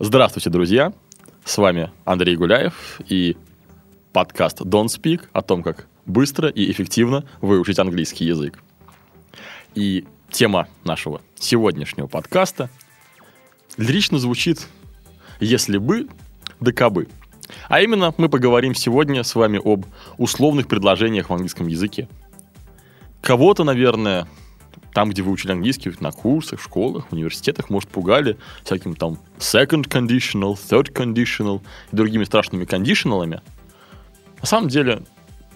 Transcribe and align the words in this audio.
Здравствуйте, 0.00 0.48
друзья! 0.48 0.92
С 1.44 1.58
вами 1.58 1.90
Андрей 2.04 2.36
Гуляев 2.36 3.00
и 3.08 3.36
подкаст 4.12 4.60
Don't 4.60 4.86
Speak 4.86 5.22
о 5.32 5.42
том, 5.42 5.64
как 5.64 5.88
быстро 6.06 6.48
и 6.48 6.70
эффективно 6.70 7.24
выучить 7.40 7.80
английский 7.80 8.24
язык. 8.24 8.62
И 9.74 10.04
тема 10.30 10.68
нашего 10.84 11.20
сегодняшнего 11.34 12.06
подкаста 12.06 12.70
лирично 13.76 14.20
звучит 14.20 14.68
«Если 15.40 15.78
бы, 15.78 16.06
да 16.60 16.70
кабы». 16.70 17.08
А 17.68 17.80
именно 17.80 18.14
мы 18.18 18.28
поговорим 18.28 18.76
сегодня 18.76 19.24
с 19.24 19.34
вами 19.34 19.60
об 19.60 19.84
условных 20.16 20.68
предложениях 20.68 21.28
в 21.28 21.32
английском 21.32 21.66
языке. 21.66 22.08
Кого-то, 23.20 23.64
наверное, 23.64 24.28
там, 24.98 25.10
где 25.10 25.22
вы 25.22 25.30
учили 25.30 25.52
английский, 25.52 25.92
на 26.00 26.10
курсах, 26.10 26.58
в 26.58 26.64
школах, 26.64 27.06
в 27.06 27.12
университетах, 27.12 27.70
может, 27.70 27.88
пугали 27.88 28.36
всяким 28.64 28.96
там 28.96 29.16
second 29.38 29.84
conditional, 29.84 30.54
third 30.56 30.92
conditional 30.92 31.62
и 31.92 31.94
другими 31.94 32.24
страшными 32.24 32.64
кондишналами. 32.64 33.40
На 34.40 34.46
самом 34.48 34.66
деле, 34.66 35.04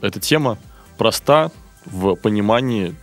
эта 0.01 0.21
тема 0.21 0.59
проста 0.97 1.51
в 1.87 2.15
понимании 2.15 2.95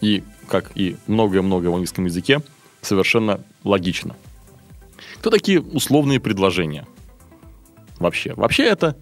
и, 0.00 0.24
как 0.48 0.72
и 0.74 0.96
многое-многое 1.08 1.68
в 1.68 1.74
английском 1.74 2.06
языке, 2.06 2.40
совершенно 2.80 3.42
логично. 3.62 4.16
Кто 5.18 5.28
такие 5.28 5.60
условные 5.60 6.20
предложения? 6.20 6.86
Вообще. 7.98 8.32
Вообще 8.32 8.64
это 8.64 8.96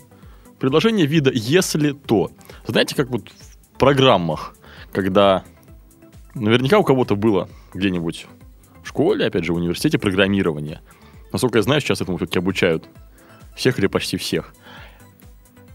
предложение 0.59 1.07
вида 1.07 1.31
«если 1.33 1.93
то». 1.93 2.33
Знаете, 2.67 2.97
как 2.97 3.11
вот 3.11 3.29
в 3.29 3.79
программах, 3.79 4.57
когда 4.91 5.45
Наверняка 6.35 6.79
у 6.79 6.85
кого-то 6.85 7.17
было 7.17 7.49
где-нибудь 7.73 8.27
в 8.83 8.89
школе, 8.89 9.27
опять 9.27 9.45
же, 9.45 9.53
в 9.53 9.57
университете 9.57 9.99
программирование. 9.99 10.81
Насколько 11.33 11.59
я 11.59 11.63
знаю, 11.63 11.81
сейчас 11.81 12.01
этому 12.01 12.17
все-таки 12.17 12.39
обучают 12.39 12.89
всех 13.57 13.79
или 13.79 13.87
почти 13.87 14.17
всех. 14.17 14.55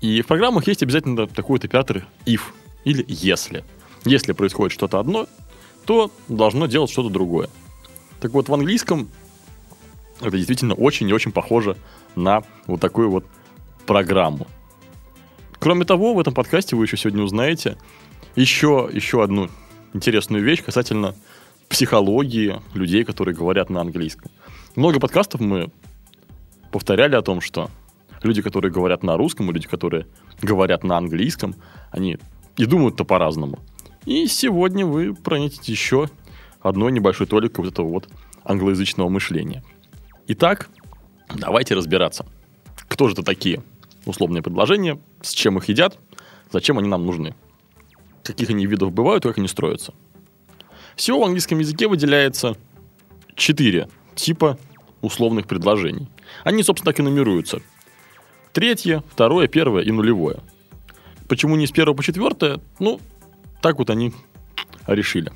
И 0.01 0.21
в 0.21 0.27
программах 0.27 0.67
есть 0.67 0.83
обязательно 0.83 1.27
такой 1.27 1.55
вот 1.55 1.65
оператор 1.65 2.05
if 2.25 2.41
или 2.83 3.05
если. 3.07 3.63
Если 4.05 4.33
происходит 4.33 4.73
что-то 4.73 4.99
одно, 4.99 5.27
то 5.85 6.11
должно 6.27 6.67
делать 6.67 6.91
что-то 6.91 7.09
другое. 7.09 7.49
Так 8.21 8.31
вот, 8.31 8.49
в 8.49 8.53
английском 8.53 9.09
это 10.21 10.35
действительно 10.37 10.73
очень 10.73 11.09
и 11.09 11.13
очень 11.13 11.31
похоже 11.31 11.77
на 12.15 12.43
вот 12.67 12.79
такую 12.79 13.09
вот 13.09 13.25
программу. 13.85 14.47
Кроме 15.59 15.85
того, 15.85 16.13
в 16.13 16.19
этом 16.19 16.33
подкасте 16.33 16.75
вы 16.75 16.85
еще 16.85 16.97
сегодня 16.97 17.23
узнаете 17.23 17.77
еще, 18.35 18.89
еще 18.91 19.23
одну 19.23 19.49
интересную 19.93 20.43
вещь 20.43 20.63
касательно 20.63 21.15
психологии 21.67 22.61
людей, 22.73 23.03
которые 23.03 23.35
говорят 23.35 23.69
на 23.69 23.81
английском. 23.81 24.31
Много 24.75 24.99
подкастов 24.99 25.41
мы 25.41 25.71
повторяли 26.71 27.15
о 27.15 27.21
том, 27.21 27.41
что 27.41 27.69
люди, 28.23 28.41
которые 28.41 28.71
говорят 28.71 29.03
на 29.03 29.17
русском, 29.17 29.49
и 29.49 29.53
люди, 29.53 29.67
которые 29.67 30.07
говорят 30.41 30.83
на 30.83 30.97
английском, 30.97 31.55
они 31.91 32.17
и 32.57 32.65
думают-то 32.65 33.05
по-разному. 33.05 33.59
И 34.05 34.27
сегодня 34.27 34.85
вы 34.85 35.13
проникнете 35.13 35.71
еще 35.71 36.09
одной 36.61 36.91
небольшой 36.91 37.27
толикой 37.27 37.65
вот 37.65 37.73
этого 37.73 37.87
вот 37.87 38.09
англоязычного 38.43 39.09
мышления. 39.09 39.63
Итак, 40.27 40.69
давайте 41.33 41.75
разбираться. 41.75 42.25
Кто 42.87 43.07
же 43.07 43.13
это 43.13 43.23
такие 43.23 43.61
условные 44.05 44.41
предложения, 44.41 44.99
с 45.21 45.31
чем 45.31 45.57
их 45.57 45.69
едят, 45.69 45.99
зачем 46.51 46.79
они 46.79 46.87
нам 46.87 47.05
нужны 47.05 47.35
каких 48.29 48.49
они 48.51 48.65
видов 48.67 48.91
бывают 48.91 49.23
как 49.23 49.37
они 49.39 49.47
строятся. 49.47 49.93
Всего 50.95 51.21
в 51.21 51.23
английском 51.23 51.59
языке 51.59 51.87
выделяется 51.87 52.55
четыре 53.35 53.89
типа 54.15 54.59
условных 55.01 55.47
предложений. 55.47 56.09
Они, 56.43 56.61
собственно, 56.61 56.91
так 56.91 56.99
и 56.99 57.03
нумеруются. 57.03 57.61
Третье, 58.53 59.03
второе, 59.09 59.47
первое 59.47 59.83
и 59.83 59.91
нулевое. 59.91 60.41
Почему 61.27 61.55
не 61.55 61.65
с 61.65 61.71
первого 61.71 61.95
по 61.95 62.03
четвертое? 62.03 62.59
Ну, 62.79 62.99
так 63.61 63.79
вот 63.79 63.89
они 63.89 64.13
решили 64.85 65.31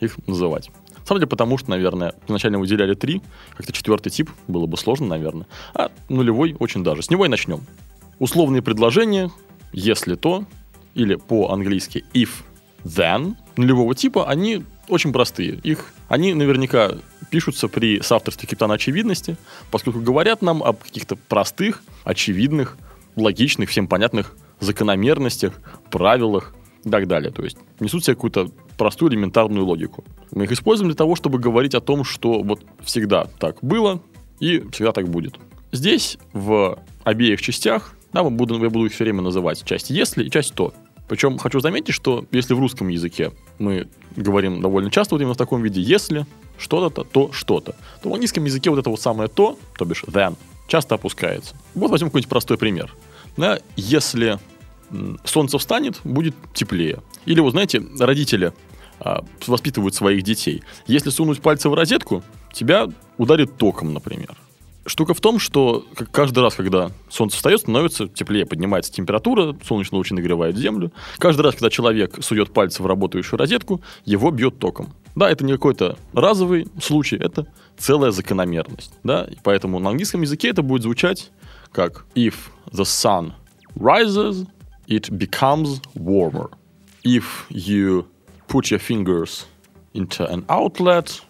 их 0.00 0.16
называть. 0.26 0.70
На 0.98 1.06
самом 1.06 1.20
деле, 1.20 1.28
потому 1.28 1.56
что, 1.58 1.70
наверное, 1.70 2.14
изначально 2.26 2.58
выделяли 2.58 2.94
три, 2.94 3.22
как-то 3.56 3.72
четвертый 3.72 4.10
тип 4.10 4.30
было 4.46 4.66
бы 4.66 4.76
сложно, 4.76 5.06
наверное, 5.06 5.46
а 5.74 5.90
нулевой 6.08 6.56
очень 6.58 6.82
даже. 6.82 7.02
С 7.02 7.10
него 7.10 7.26
и 7.26 7.28
начнем. 7.28 7.62
Условные 8.18 8.62
предложения, 8.62 9.30
если 9.72 10.16
то, 10.16 10.44
или 10.94 11.16
по-английски 11.16 12.04
if, 12.14 12.30
then 12.84 13.36
нулевого 13.56 13.94
типа, 13.94 14.28
они 14.28 14.64
очень 14.88 15.12
простые. 15.12 15.60
Их, 15.62 15.92
они 16.08 16.34
наверняка 16.34 16.92
пишутся 17.30 17.68
при 17.68 18.00
соавторстве 18.00 18.48
капитана 18.48 18.74
очевидности, 18.74 19.36
поскольку 19.70 20.00
говорят 20.00 20.42
нам 20.42 20.62
об 20.62 20.78
каких-то 20.78 21.16
простых, 21.16 21.82
очевидных, 22.04 22.78
логичных, 23.16 23.68
всем 23.68 23.86
понятных 23.86 24.36
закономерностях, 24.60 25.54
правилах 25.90 26.54
и 26.84 26.90
так 26.90 27.06
далее. 27.06 27.30
То 27.30 27.42
есть 27.44 27.58
несут 27.80 28.04
себе 28.04 28.14
какую-то 28.14 28.50
простую 28.76 29.12
элементарную 29.12 29.64
логику. 29.64 30.04
Мы 30.30 30.44
их 30.44 30.52
используем 30.52 30.88
для 30.88 30.96
того, 30.96 31.16
чтобы 31.16 31.38
говорить 31.38 31.74
о 31.74 31.80
том, 31.80 32.04
что 32.04 32.42
вот 32.42 32.62
всегда 32.82 33.26
так 33.38 33.58
было 33.62 34.00
и 34.40 34.64
всегда 34.72 34.92
так 34.92 35.08
будет. 35.08 35.34
Здесь 35.72 36.18
в 36.32 36.78
обеих 37.04 37.42
частях, 37.42 37.94
я 38.22 38.30
буду, 38.30 38.62
я 38.62 38.70
буду 38.70 38.86
их 38.86 38.92
все 38.92 39.04
время 39.04 39.22
называть 39.22 39.64
часть 39.64 39.90
если 39.90 40.24
и 40.24 40.30
часть 40.30 40.54
то. 40.54 40.72
Причем 41.08 41.38
хочу 41.38 41.60
заметить, 41.60 41.94
что 41.94 42.26
если 42.32 42.54
в 42.54 42.58
русском 42.58 42.88
языке 42.88 43.32
мы 43.58 43.88
говорим 44.14 44.60
довольно 44.60 44.90
часто 44.90 45.14
вот 45.14 45.22
именно 45.22 45.34
в 45.34 45.38
таком 45.38 45.62
виде 45.62 45.80
«если 45.80 46.26
что-то, 46.58 47.04
то 47.04 47.32
что-то», 47.32 47.74
то 48.02 48.10
в 48.10 48.12
английском 48.12 48.44
языке 48.44 48.70
вот 48.70 48.78
это 48.78 48.90
вот 48.90 49.00
самое 49.00 49.28
«то», 49.28 49.58
то 49.78 49.84
бишь 49.84 50.04
«then», 50.04 50.36
часто 50.66 50.96
опускается. 50.96 51.56
Вот 51.74 51.90
возьмем 51.90 52.08
какой-нибудь 52.08 52.28
простой 52.28 52.58
пример. 52.58 52.94
Да, 53.36 53.58
если 53.76 54.38
солнце 55.24 55.58
встанет, 55.58 56.00
будет 56.04 56.34
теплее. 56.52 56.98
Или 57.24 57.40
вот, 57.40 57.52
знаете, 57.52 57.82
родители 57.98 58.52
а, 59.00 59.24
воспитывают 59.46 59.94
своих 59.94 60.22
детей. 60.22 60.62
Если 60.86 61.10
сунуть 61.10 61.40
пальцы 61.40 61.68
в 61.68 61.74
розетку, 61.74 62.22
тебя 62.52 62.88
ударит 63.16 63.56
током, 63.56 63.94
например. 63.94 64.36
Штука 64.88 65.12
в 65.12 65.20
том, 65.20 65.38
что 65.38 65.86
каждый 66.10 66.42
раз, 66.42 66.54
когда 66.54 66.90
солнце 67.10 67.36
встает, 67.36 67.60
становится 67.60 68.08
теплее, 68.08 68.46
поднимается 68.46 68.90
температура, 68.90 69.54
солнечные 69.62 69.98
лучи 69.98 70.14
нагревают 70.14 70.56
землю. 70.56 70.92
Каждый 71.18 71.42
раз, 71.42 71.54
когда 71.54 71.68
человек 71.68 72.16
сует 72.20 72.52
пальцы 72.52 72.82
в 72.82 72.86
работающую 72.86 73.38
розетку, 73.38 73.82
его 74.04 74.30
бьет 74.30 74.58
током. 74.58 74.94
Да, 75.14 75.30
это 75.30 75.44
не 75.44 75.52
какой-то 75.52 75.98
разовый 76.14 76.68
случай, 76.80 77.16
это 77.16 77.46
целая 77.76 78.12
закономерность. 78.12 78.92
Да? 79.04 79.24
И 79.24 79.36
поэтому 79.42 79.78
на 79.78 79.90
английском 79.90 80.22
языке 80.22 80.48
это 80.48 80.62
будет 80.62 80.82
звучать 80.82 81.30
как 81.72 82.06
if 82.14 82.34
the 82.72 82.84
sun 82.84 83.32
rises, 83.76 84.46
it 84.86 85.10
becomes 85.10 85.80
warmer. 85.94 86.50
If 87.04 87.46
you 87.50 88.06
put 88.48 88.70
your 88.70 88.80
fingers 88.80 89.44
into 89.92 90.26
an 90.26 90.44
outlet, 90.48 91.20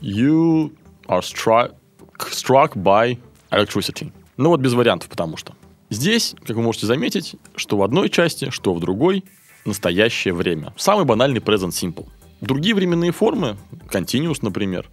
you 0.00 0.76
are 1.08 1.22
struck 1.22 1.74
struck 2.18 2.74
by 2.74 3.18
electricity. 3.50 4.12
Ну 4.36 4.50
вот 4.50 4.60
без 4.60 4.72
вариантов, 4.72 5.08
потому 5.08 5.36
что. 5.36 5.54
Здесь, 5.90 6.34
как 6.46 6.56
вы 6.56 6.62
можете 6.62 6.86
заметить, 6.86 7.36
что 7.56 7.76
в 7.76 7.82
одной 7.82 8.08
части, 8.08 8.50
что 8.50 8.74
в 8.74 8.80
другой, 8.80 9.24
настоящее 9.64 10.34
время. 10.34 10.74
Самый 10.76 11.04
банальный 11.04 11.40
present 11.40 11.70
simple. 11.70 12.06
Другие 12.40 12.74
временные 12.74 13.12
формы, 13.12 13.56
continuous, 13.90 14.38
например, 14.42 14.90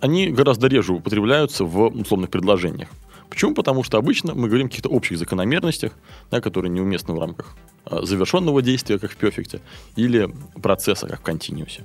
они 0.00 0.28
гораздо 0.28 0.68
реже 0.68 0.92
употребляются 0.92 1.64
в 1.64 1.86
условных 1.88 2.30
предложениях. 2.30 2.88
Почему? 3.28 3.54
Потому 3.54 3.82
что 3.82 3.98
обычно 3.98 4.34
мы 4.34 4.48
говорим 4.48 4.66
о 4.66 4.68
каких-то 4.68 4.88
общих 4.90 5.18
закономерностях, 5.18 5.92
да, 6.30 6.40
которые 6.40 6.70
неуместны 6.70 7.14
в 7.14 7.18
рамках 7.18 7.56
а, 7.84 8.04
завершенного 8.04 8.62
действия, 8.62 8.98
как 8.98 9.10
в 9.10 9.16
перфекте, 9.16 9.60
или 9.96 10.30
процесса, 10.62 11.08
как 11.08 11.20
в 11.20 11.22
континуусе. 11.22 11.84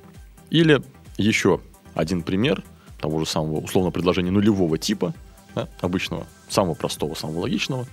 Или 0.50 0.81
еще 1.18 1.62
один 1.95 2.21
пример– 2.21 2.63
того 2.99 3.19
же 3.19 3.25
самого 3.25 3.59
условно 3.59 3.91
предложения 3.91 4.31
нулевого 4.31 4.77
типа, 4.77 5.13
да, 5.55 5.67
обычного, 5.81 6.27
самого 6.47 6.75
простого, 6.75 7.15
самого 7.15 7.41
логичного. 7.41 7.87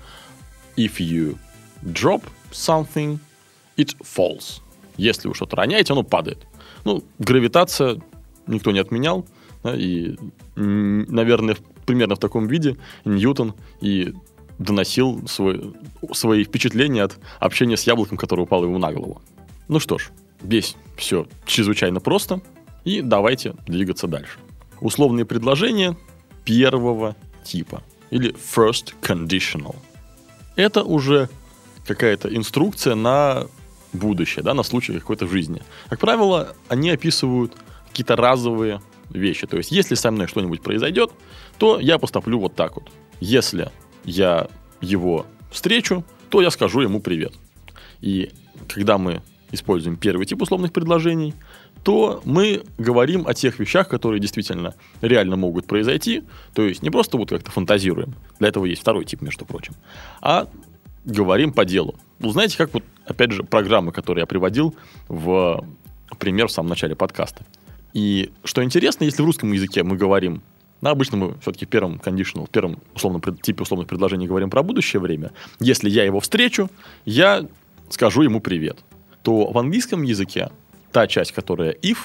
If 0.77 0.99
you 0.99 1.39
drop 1.83 2.23
something, 2.53 3.19
it 3.77 3.97
falls. 4.03 4.61
Если 4.97 5.29
вы 5.29 5.35
что-то 5.35 5.57
роняете, 5.57 5.93
оно 5.93 6.03
падает. 6.03 6.47
Ну, 6.85 7.05
гравитация 7.19 8.01
никто 8.47 8.71
не 8.71 8.79
отменял. 8.79 9.27
Да, 9.63 9.75
и, 9.75 10.17
наверное, 10.55 11.57
примерно 11.87 12.15
в 12.15 12.19
таком 12.19 12.47
виде 12.47 12.77
Ньютон 13.05 13.55
и 13.81 14.15
доносил 14.59 15.27
свой, 15.29 15.75
свои 16.13 16.45
впечатления 16.45 17.03
от 17.03 17.19
общения 17.41 17.77
с 17.77 17.85
яблоком, 17.85 18.17
которое 18.17 18.43
упало 18.43 18.65
ему 18.65 18.79
на 18.79 18.93
голову. 18.93 19.21
Ну 19.69 19.81
что 19.81 19.99
ж, 19.99 20.11
здесь 20.43 20.77
все 20.97 21.27
чрезвычайно 21.45 22.01
просто, 22.01 22.41
и 22.85 23.03
давайте 23.03 23.55
двигаться 23.67 24.07
дальше. 24.07 24.39
Условные 24.81 25.25
предложения 25.25 25.97
первого 26.45 27.17
типа, 27.45 27.83
или 28.11 28.35
first 28.35 28.95
conditional. 29.03 29.77
Это 30.57 30.83
уже 30.83 31.29
какая-то 31.87 32.35
инструкция 32.35 32.95
на 32.95 33.47
будущее, 33.93 34.43
да, 34.43 34.55
на 34.55 34.63
случай 34.63 34.93
какой-то 34.99 35.27
жизни. 35.27 35.63
Как 35.89 35.99
правило, 35.99 36.55
они 36.69 36.91
описывают 36.91 37.55
какие-то 37.89 38.17
разовые 38.17 38.81
вещи. 39.11 39.47
То 39.47 39.57
есть, 39.57 39.71
если 39.71 39.95
со 39.95 40.11
мной 40.11 40.27
что-нибудь 40.27 40.63
произойдет, 40.63 41.11
то 41.59 41.79
я 41.81 41.99
поступлю 41.99 42.39
вот 42.39 42.55
так 42.55 42.77
вот. 42.77 42.91
Если 43.21 43.71
я 44.05 44.49
его 44.81 45.27
встречу, 45.51 46.05
то 46.29 46.43
я 46.43 46.51
скажу 46.51 46.81
ему 46.81 47.01
привет. 47.01 47.33
И 48.01 48.31
когда 48.69 48.99
мы 48.99 49.23
используем 49.53 49.97
первый 49.97 50.27
тип 50.27 50.43
условных 50.43 50.73
предложений, 50.73 51.35
то 51.87 52.21
мы 52.25 52.65
говорим 52.79 53.29
о 53.29 53.33
тех 53.33 53.61
вещах, 53.61 53.89
которые 53.89 54.19
действительно 54.19 54.75
реально 55.03 55.37
могут 55.37 55.69
произойти. 55.69 56.25
То 56.53 56.63
есть 56.63 56.83
не 56.83 56.91
просто 56.91 57.17
вот 57.17 57.31
как-то 57.31 57.53
фантазируем. 57.53 58.17
Для 58.41 58.49
этого 58.49 58.65
есть 58.65 58.83
второй 58.83 59.05
тип, 59.05 59.23
между 59.23 59.45
прочим. 59.45 59.75
А 60.21 60.49
говорим 61.05 61.53
по 61.53 61.65
делу. 61.65 61.95
Ну, 62.19 62.31
знаете, 62.31 62.59
как 62.59 62.75
вот, 62.75 62.83
опять 63.05 63.31
же, 63.31 63.45
программы, 63.45 63.93
которые 63.93 64.23
я 64.23 64.27
приводил 64.27 64.75
в 65.07 65.65
пример 66.19 66.49
в 66.49 66.51
самом 66.51 66.71
начале 66.71 66.97
подкаста. 66.97 67.47
И 67.93 68.33
что 68.43 68.65
интересно, 68.65 69.05
если 69.05 69.23
в 69.23 69.25
русском 69.25 69.53
языке 69.53 69.85
мы 69.85 69.97
говорим 69.97 70.43
но 70.81 70.91
обычно 70.91 71.17
мы 71.17 71.39
все-таки 71.41 71.67
в 71.67 71.69
первом 71.69 72.01
conditional, 72.05 72.47
в 72.47 72.51
первом 72.51 72.83
условном, 72.95 73.23
типе 73.23 73.63
условных 73.63 73.89
предложений 73.89 74.27
говорим 74.27 74.51
про 74.51 74.65
будущее 74.65 75.01
время. 75.01 75.31
Если 75.61 75.89
я 75.89 76.05
его 76.05 76.19
встречу, 76.19 76.69
я 77.05 77.47
скажу 77.91 78.23
ему 78.23 78.41
привет. 78.41 78.79
То 79.23 79.51
в 79.51 79.57
английском 79.57 80.03
языке 80.03 80.51
та 80.97 81.07
часть, 81.07 81.33
которая 81.33 81.73
if, 81.83 81.99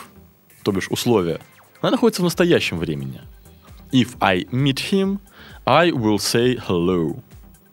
то 0.64 0.74
бишь 0.74 0.90
условие, 0.90 1.40
она 1.80 1.92
находится 1.92 2.22
в 2.22 2.26
настоящем 2.26 2.78
времени. 2.78 3.22
If 3.94 4.18
I 4.20 4.44
meet 4.52 4.80
him, 4.92 5.20
I 5.66 5.92
will 5.92 6.18
say 6.18 6.62
hello. 6.68 7.18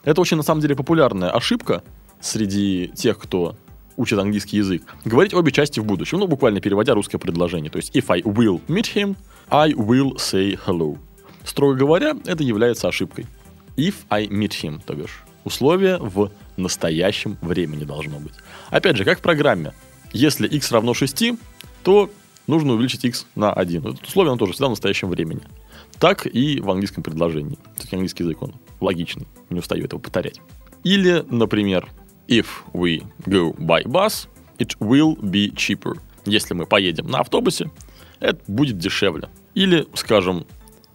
Это 0.04 0.20
очень, 0.20 0.36
на 0.36 0.44
самом 0.44 0.60
деле, 0.60 0.76
популярная 0.76 1.30
ошибка 1.30 1.82
среди 2.20 2.92
тех, 2.94 3.18
кто 3.18 3.56
учит 3.96 4.16
английский 4.16 4.58
язык. 4.58 4.84
Говорить 5.04 5.34
обе 5.34 5.50
части 5.50 5.80
в 5.80 5.84
будущем, 5.84 6.20
ну, 6.20 6.28
буквально 6.28 6.60
переводя 6.60 6.94
русское 6.94 7.18
предложение. 7.18 7.72
То 7.72 7.78
есть, 7.78 7.96
if 7.96 8.04
I 8.10 8.20
will 8.20 8.60
meet 8.68 8.94
him, 8.94 9.16
I 9.50 9.72
will 9.72 10.18
say 10.18 10.56
hello. 10.68 10.98
Строго 11.44 11.74
говоря, 11.74 12.16
это 12.26 12.44
является 12.44 12.86
ошибкой. 12.86 13.26
If 13.76 13.94
I 14.08 14.28
meet 14.28 14.52
him, 14.62 14.80
то 14.86 14.94
бишь. 14.94 15.24
Условие 15.42 15.98
в 15.98 16.30
настоящем 16.56 17.38
времени 17.40 17.82
должно 17.82 18.20
быть. 18.20 18.34
Опять 18.70 18.96
же, 18.96 19.04
как 19.04 19.18
в 19.18 19.22
программе. 19.22 19.72
Если 20.12 20.48
x 20.48 20.72
равно 20.72 20.94
6, 20.94 21.32
то 21.82 22.10
нужно 22.46 22.74
увеличить 22.74 23.04
x 23.04 23.26
на 23.34 23.52
1. 23.52 23.80
Это 23.86 24.04
условие, 24.04 24.30
оно 24.30 24.38
тоже 24.38 24.52
всегда 24.52 24.68
в 24.68 24.70
настоящем 24.70 25.08
времени. 25.08 25.42
Так 25.98 26.26
и 26.26 26.60
в 26.60 26.70
английском 26.70 27.02
предложении. 27.02 27.58
Все-таки 27.76 27.96
английский 27.96 28.22
язык, 28.22 28.42
он 28.42 28.54
логичный. 28.80 29.26
Не 29.50 29.60
устаю 29.60 29.84
этого 29.84 30.00
повторять. 30.00 30.40
Или, 30.84 31.24
например, 31.28 31.88
if 32.28 32.46
we 32.72 33.04
go 33.26 33.56
by 33.56 33.84
bus, 33.84 34.28
it 34.58 34.76
will 34.78 35.18
be 35.20 35.52
cheaper. 35.54 35.98
Если 36.24 36.54
мы 36.54 36.66
поедем 36.66 37.06
на 37.06 37.20
автобусе, 37.20 37.70
это 38.20 38.40
будет 38.46 38.78
дешевле. 38.78 39.28
Или, 39.54 39.86
скажем, 39.94 40.44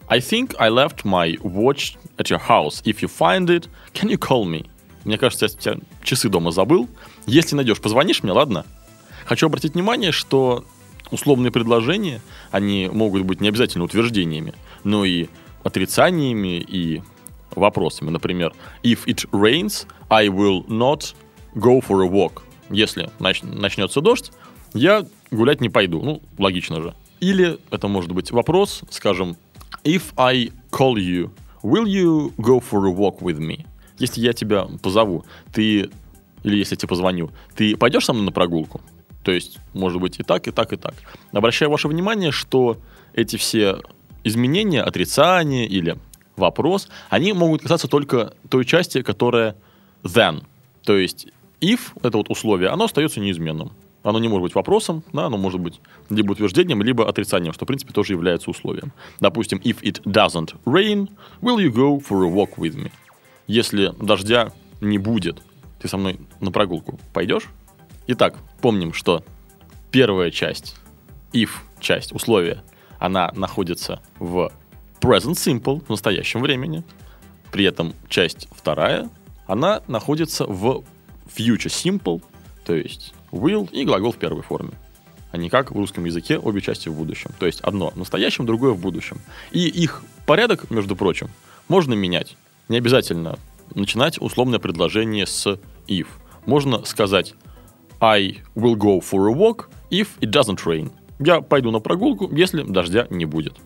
I 0.08 0.18
think 0.20 0.54
I 0.58 0.70
left 0.70 1.04
my 1.04 1.38
watch 1.40 1.96
at 2.18 2.30
your 2.30 2.40
house. 2.40 2.82
If 2.84 3.00
you 3.02 3.08
find 3.08 3.46
it, 3.48 3.68
can 3.94 4.08
you 4.08 4.18
call 4.18 4.44
me? 4.44 4.66
Мне 5.04 5.18
кажется, 5.18 5.48
я 5.60 5.76
часы 6.02 6.28
дома 6.28 6.50
забыл. 6.50 6.88
Если 7.26 7.56
найдешь, 7.56 7.80
позвонишь 7.80 8.22
мне, 8.22 8.32
ладно? 8.32 8.64
Хочу 9.24 9.46
обратить 9.46 9.74
внимание, 9.74 10.12
что 10.12 10.64
условные 11.10 11.50
предложения, 11.50 12.20
они 12.50 12.88
могут 12.92 13.22
быть 13.22 13.40
не 13.40 13.48
обязательно 13.48 13.84
утверждениями, 13.84 14.54
но 14.84 15.04
и 15.04 15.28
отрицаниями 15.62 16.58
и 16.60 17.02
вопросами. 17.54 18.10
Например, 18.10 18.52
if 18.82 19.06
it 19.06 19.28
rains, 19.30 19.86
I 20.10 20.28
will 20.28 20.66
not 20.66 21.14
go 21.54 21.80
for 21.80 22.04
a 22.04 22.08
walk. 22.08 22.42
Если 22.70 23.10
нач- 23.18 23.44
начнется 23.46 24.00
дождь, 24.00 24.32
я 24.72 25.06
гулять 25.30 25.60
не 25.60 25.68
пойду. 25.68 26.02
Ну, 26.02 26.22
логично 26.38 26.82
же. 26.82 26.94
Или 27.20 27.58
это 27.70 27.88
может 27.88 28.12
быть 28.12 28.30
вопрос, 28.30 28.82
скажем, 28.90 29.36
if 29.84 30.02
I 30.16 30.50
call 30.70 30.94
you, 30.94 31.30
will 31.62 31.84
you 31.86 32.34
go 32.36 32.60
for 32.60 32.86
a 32.86 32.92
walk 32.92 33.20
with 33.20 33.38
me? 33.38 33.66
Если 33.98 34.20
я 34.20 34.32
тебя 34.32 34.66
позову, 34.82 35.24
ты, 35.52 35.90
или 36.42 36.56
если 36.56 36.74
я 36.74 36.78
тебе 36.78 36.88
позвоню, 36.88 37.30
ты 37.54 37.76
пойдешь 37.76 38.04
со 38.04 38.12
мной 38.12 38.26
на 38.26 38.32
прогулку? 38.32 38.80
То 39.24 39.32
есть, 39.32 39.58
может 39.72 40.00
быть, 40.00 40.20
и 40.20 40.22
так, 40.22 40.46
и 40.46 40.50
так, 40.50 40.72
и 40.72 40.76
так. 40.76 40.94
Обращаю 41.32 41.70
ваше 41.70 41.88
внимание, 41.88 42.30
что 42.30 42.76
эти 43.14 43.36
все 43.36 43.78
изменения, 44.22 44.82
отрицания 44.82 45.66
или 45.66 45.96
вопрос, 46.36 46.88
они 47.08 47.32
могут 47.32 47.62
касаться 47.62 47.88
только 47.88 48.34
той 48.50 48.64
части, 48.64 49.02
которая 49.02 49.56
then. 50.02 50.44
То 50.84 50.96
есть, 50.96 51.28
if, 51.60 51.80
это 52.02 52.18
вот 52.18 52.28
условие, 52.28 52.68
оно 52.68 52.84
остается 52.84 53.20
неизменным. 53.20 53.72
Оно 54.02 54.18
не 54.18 54.28
может 54.28 54.42
быть 54.42 54.54
вопросом, 54.54 55.02
да, 55.14 55.26
оно 55.26 55.38
может 55.38 55.60
быть 55.60 55.80
либо 56.10 56.32
утверждением, 56.32 56.82
либо 56.82 57.08
отрицанием, 57.08 57.54
что, 57.54 57.64
в 57.64 57.68
принципе, 57.68 57.94
тоже 57.94 58.12
является 58.12 58.50
условием. 58.50 58.92
Допустим, 59.20 59.58
if 59.64 59.80
it 59.80 60.02
doesn't 60.02 60.54
rain, 60.66 61.08
will 61.40 61.56
you 61.56 61.72
go 61.72 61.98
for 61.98 62.22
a 62.24 62.30
walk 62.30 62.56
with 62.58 62.76
me? 62.76 62.92
Если 63.46 63.94
дождя 63.98 64.52
не 64.82 64.98
будет, 64.98 65.40
ты 65.80 65.88
со 65.88 65.96
мной 65.96 66.20
на 66.40 66.52
прогулку 66.52 67.00
пойдешь? 67.14 67.48
Итак, 68.06 68.36
помним, 68.60 68.92
что 68.92 69.24
первая 69.90 70.30
часть, 70.30 70.76
if 71.32 71.48
часть, 71.80 72.12
условие, 72.12 72.62
она 72.98 73.32
находится 73.34 74.02
в 74.18 74.52
present 75.00 75.34
simple, 75.34 75.82
в 75.84 75.88
настоящем 75.88 76.42
времени. 76.42 76.84
При 77.50 77.64
этом 77.64 77.94
часть 78.08 78.46
вторая, 78.50 79.08
она 79.46 79.82
находится 79.86 80.44
в 80.44 80.84
future 81.34 81.68
simple, 81.68 82.22
то 82.66 82.74
есть 82.74 83.14
will 83.32 83.70
и 83.70 83.84
глагол 83.84 84.12
в 84.12 84.16
первой 84.16 84.42
форме. 84.42 84.72
А 85.32 85.38
не 85.38 85.48
как 85.48 85.72
в 85.72 85.76
русском 85.76 86.04
языке 86.04 86.38
обе 86.38 86.60
части 86.60 86.88
в 86.90 86.94
будущем. 86.94 87.30
То 87.38 87.46
есть 87.46 87.60
одно 87.60 87.90
в 87.90 87.96
настоящем, 87.96 88.44
другое 88.44 88.72
в 88.72 88.78
будущем. 88.78 89.18
И 89.50 89.66
их 89.66 90.04
порядок, 90.26 90.70
между 90.70 90.94
прочим, 90.94 91.30
можно 91.68 91.94
менять. 91.94 92.36
Не 92.68 92.76
обязательно 92.76 93.38
начинать 93.74 94.20
условное 94.20 94.58
предложение 94.58 95.26
с 95.26 95.58
if. 95.88 96.06
Можно 96.46 96.84
сказать 96.84 97.34
I 98.04 98.42
will 98.54 98.76
go 98.76 99.00
for 99.00 99.28
a 99.28 99.32
walk 99.32 99.70
if 99.90 100.08
it 100.20 100.30
doesn't 100.30 100.66
rain. 100.66 100.92
Я 101.18 101.40
пойду 101.40 101.70
на 101.70 101.80
прогулку, 101.80 102.30
если 102.30 102.62
дождя 102.62 103.06
не 103.08 103.24
будет. 103.24 103.56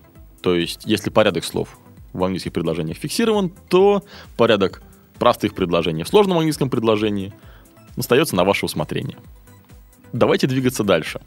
То 0.42 0.54
есть, 0.54 0.82
если 0.84 1.10
порядок 1.10 1.44
слов 1.44 1.76
в 2.12 2.22
английских 2.22 2.52
предложениях 2.52 2.98
фиксирован, 2.98 3.52
то 3.68 4.04
порядок 4.36 4.80
простых 5.18 5.54
предложений 5.54 6.04
в 6.04 6.08
сложном 6.08 6.38
английском 6.38 6.70
предложении 6.70 7.32
остается 7.96 8.36
на 8.36 8.44
ваше 8.44 8.66
усмотрение. 8.66 9.18
Давайте 10.12 10.46
двигаться 10.46 10.84
дальше. 10.84 11.20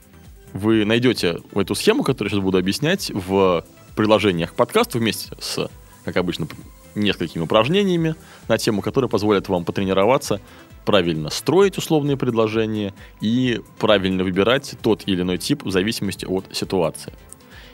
Вы 0.53 0.85
найдете 0.85 1.39
эту 1.53 1.75
схему, 1.75 2.03
которую 2.03 2.29
я 2.29 2.37
сейчас 2.37 2.43
буду 2.43 2.59
объяснять, 2.59 3.11
в 3.13 3.65
приложениях 3.97 4.53
подкаста 4.53 4.99
вместе 4.99 5.35
с, 5.37 5.69
как 6.05 6.15
обычно, 6.15 6.47
несколькими 6.95 7.43
упражнениями 7.43 8.15
на 8.47 8.57
тему, 8.57 8.81
которые 8.81 9.09
позволят 9.09 9.49
вам 9.49 9.65
потренироваться, 9.65 10.39
правильно 10.85 11.29
строить 11.29 11.77
условные 11.77 12.17
предложения 12.17 12.93
и 13.19 13.61
правильно 13.79 14.23
выбирать 14.23 14.75
тот 14.81 15.03
или 15.05 15.21
иной 15.21 15.37
тип 15.37 15.63
в 15.63 15.71
зависимости 15.71 16.25
от 16.25 16.45
ситуации. 16.51 17.13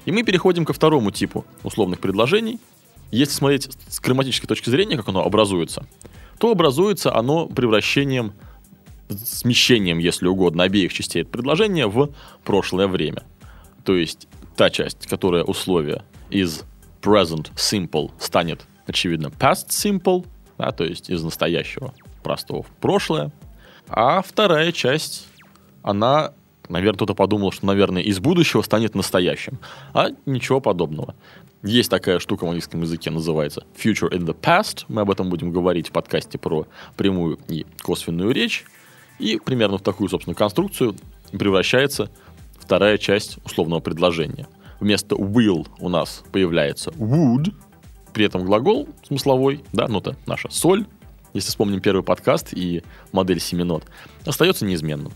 И 0.05 0.11
мы 0.11 0.23
переходим 0.23 0.65
ко 0.65 0.73
второму 0.73 1.11
типу 1.11 1.45
условных 1.63 1.99
предложений. 1.99 2.59
Если 3.11 3.33
смотреть 3.33 3.69
с 3.87 3.99
грамматической 3.99 4.47
точки 4.47 4.69
зрения, 4.69 4.97
как 4.97 5.07
оно 5.09 5.23
образуется, 5.23 5.85
то 6.39 6.51
образуется 6.51 7.15
оно 7.15 7.47
превращением 7.47 8.33
смещением, 9.09 9.99
если 9.99 10.27
угодно, 10.27 10.63
обеих 10.63 10.93
частей 10.93 11.23
предложения 11.23 11.87
в 11.87 12.09
прошлое 12.43 12.87
время. 12.87 13.23
То 13.85 13.95
есть 13.95 14.27
та 14.55 14.69
часть, 14.69 15.07
которая 15.07 15.43
условие 15.43 16.03
из 16.29 16.63
present 17.01 17.53
simple 17.55 18.11
станет, 18.19 18.65
очевидно, 18.85 19.27
past 19.27 19.69
simple, 19.69 20.25
да, 20.57 20.71
то 20.71 20.83
есть 20.83 21.09
из 21.09 21.23
настоящего 21.23 21.93
простого 22.27 22.63
в 22.63 22.67
прошлое. 22.81 23.31
А 23.87 24.21
вторая 24.21 24.73
часть, 24.73 25.29
она, 25.81 26.33
наверное, 26.67 26.97
кто-то 26.97 27.13
подумал, 27.13 27.53
что, 27.53 27.65
наверное, 27.65 28.01
из 28.01 28.19
будущего 28.19 28.61
станет 28.63 28.95
настоящим. 28.95 29.59
А 29.93 30.09
ничего 30.25 30.59
подобного. 30.59 31.15
Есть 31.63 31.89
такая 31.89 32.19
штука 32.19 32.43
в 32.43 32.47
английском 32.47 32.81
языке, 32.81 33.11
называется 33.11 33.63
future 33.81 34.11
in 34.11 34.25
the 34.25 34.37
past. 34.37 34.83
Мы 34.89 35.01
об 35.01 35.09
этом 35.09 35.29
будем 35.29 35.53
говорить 35.53 35.87
в 35.87 35.91
подкасте 35.93 36.37
про 36.37 36.67
прямую 36.97 37.39
и 37.47 37.65
косвенную 37.81 38.31
речь. 38.31 38.65
И 39.19 39.39
примерно 39.39 39.77
в 39.77 39.81
такую, 39.81 40.09
собственно, 40.09 40.35
конструкцию 40.35 40.95
превращается 41.31 42.11
вторая 42.59 42.97
часть 42.97 43.37
условного 43.45 43.79
предложения. 43.79 44.47
вместо 44.81 45.15
will 45.15 45.65
у 45.79 45.87
нас 45.87 46.23
появляется 46.33 46.91
would, 46.91 47.53
при 48.13 48.25
этом 48.25 48.43
глагол 48.43 48.89
смысловой, 49.03 49.63
да, 49.71 49.87
ну 49.87 49.99
это 49.99 50.17
наша 50.25 50.49
соль, 50.51 50.85
если 51.33 51.49
вспомним 51.49 51.81
первый 51.81 52.03
подкаст 52.03 52.53
и 52.53 52.83
модель 53.11 53.39
семинот, 53.39 53.83
остается 54.25 54.65
неизменным. 54.65 55.13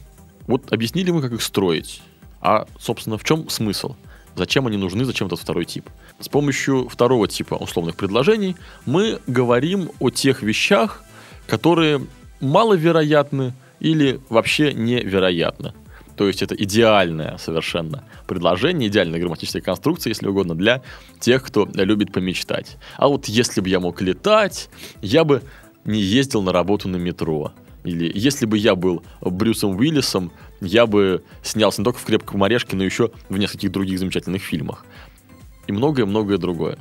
Вот 0.48 0.72
объяснили 0.72 1.12
мы, 1.12 1.22
как 1.22 1.34
их 1.34 1.41
строить. 1.41 2.01
А, 2.41 2.68
собственно, 2.80 3.18
в 3.18 3.24
чем 3.24 3.50
смысл? 3.50 3.96
Зачем 4.36 4.68
они 4.68 4.77
нужны, 4.77 5.06
зачем 5.06 5.27
этот 5.27 5.39
второй 5.39 5.65
тип? 5.65 5.89
С 6.20 6.30
помощью 6.30 6.88
второго 6.88 7.27
типа 7.27 7.56
условных 7.56 7.96
предложений 7.96 8.56
мы 8.86 9.20
говорим 9.27 9.91
о 10.00 10.10
тех 10.10 10.41
вещах, 10.41 11.03
которые 11.48 12.01
маловероятны 12.39 13.53
или 13.80 14.20
вообще 14.30 14.74
невероятны. 14.74 15.74
То 16.15 16.27
есть 16.27 16.41
это 16.44 16.56
идеальное 16.56 17.38
совершенно 17.38 18.03
предложение, 18.27 18.89
идеальная 18.89 19.20
грамматическая 19.20 19.62
конструкция, 19.62 20.12
если 20.12 20.27
угодно, 20.27 20.56
для 20.56 20.82
тех, 21.20 21.44
кто 21.44 21.68
любит 21.74 22.13
помечтать. 22.13 22.77
А 22.98 23.08
вот 23.08 23.25
если 23.25 23.60
бы 23.62 23.70
я 23.70 23.80
мог 23.80 24.01
летать, 24.01 24.70
я 25.01 25.24
бы 25.24 25.41
не 25.86 26.00
ездил 26.00 26.42
на 26.42 26.52
работу 26.52 26.88
на 26.88 26.98
метро. 26.98 27.54
Или 27.84 28.12
если 28.14 28.46
бы 28.46 28.58
я 28.58 28.76
был 28.76 29.04
Брюсом 29.22 29.76
Уиллисом, 29.76 30.32
я 30.60 30.86
бы 30.86 31.24
снялся 31.42 31.82
не 31.82 31.86
только 31.86 32.00
в 32.00 32.06
«Крепком 32.06 32.44
орешке», 32.44 32.76
но 32.76 32.84
еще 32.84 33.12
в 33.30 33.38
нескольких 33.38 33.72
других 33.72 34.00
замечательных 34.00 34.44
фильмах. 34.44 34.86
И 35.68 35.72
многое-многое 35.72 36.38
другое. 36.38 36.78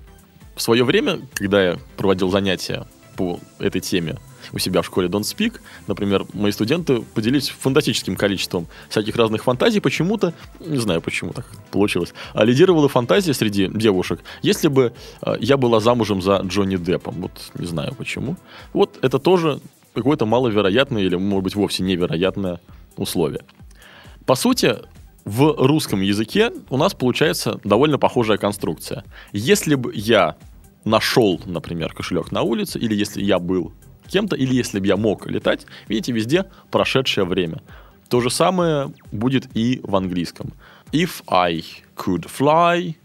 В 0.54 0.62
свое 0.62 0.84
время, 0.84 1.20
когда 1.34 1.62
я 1.62 1.78
проводил 1.96 2.30
занятия 2.30 2.86
по 3.20 3.38
этой 3.58 3.82
теме 3.82 4.16
у 4.50 4.58
себя 4.58 4.80
в 4.80 4.86
школе 4.86 5.08
Don't 5.08 5.24
Speak, 5.24 5.60
например, 5.86 6.24
мои 6.32 6.52
студенты 6.52 7.02
поделились 7.02 7.50
фантастическим 7.50 8.16
количеством 8.16 8.66
всяких 8.88 9.14
разных 9.14 9.44
фантазий. 9.44 9.80
Почему-то, 9.80 10.32
не 10.58 10.78
знаю 10.78 11.02
почему 11.02 11.34
так 11.34 11.44
получилось, 11.70 12.14
а 12.32 12.46
лидировала 12.46 12.88
фантазия 12.88 13.34
среди 13.34 13.68
девушек, 13.68 14.20
если 14.40 14.68
бы 14.68 14.94
э, 15.20 15.34
я 15.38 15.58
была 15.58 15.80
замужем 15.80 16.22
за 16.22 16.36
Джонни 16.36 16.76
Деппом. 16.76 17.16
Вот 17.20 17.32
не 17.58 17.66
знаю 17.66 17.94
почему. 17.94 18.36
Вот 18.72 18.98
это 19.02 19.18
тоже 19.18 19.60
какое-то 19.92 20.24
маловероятное 20.24 21.02
или, 21.02 21.16
может 21.16 21.44
быть, 21.44 21.54
вовсе 21.54 21.82
невероятное 21.82 22.58
условие. 22.96 23.42
По 24.24 24.34
сути, 24.34 24.76
в 25.26 25.66
русском 25.66 26.00
языке 26.00 26.52
у 26.70 26.78
нас 26.78 26.94
получается 26.94 27.60
довольно 27.64 27.98
похожая 27.98 28.38
конструкция. 28.38 29.04
Если 29.32 29.74
бы 29.74 29.92
я 29.94 30.36
нашел, 30.84 31.40
например, 31.46 31.92
кошелек 31.92 32.32
на 32.32 32.42
улице, 32.42 32.78
или 32.78 32.94
если 32.94 33.22
я 33.22 33.38
был 33.38 33.72
кем-то, 34.08 34.36
или 34.36 34.54
если 34.54 34.80
бы 34.80 34.86
я 34.86 34.96
мог 34.96 35.26
летать, 35.26 35.66
видите, 35.88 36.12
везде 36.12 36.46
прошедшее 36.70 37.24
время. 37.24 37.62
То 38.08 38.20
же 38.20 38.30
самое 38.30 38.92
будет 39.12 39.48
и 39.54 39.80
в 39.84 39.94
английском. 39.94 40.52
If 40.92 41.22
I 41.28 41.62
could 41.96 42.26
fly, 42.26 42.96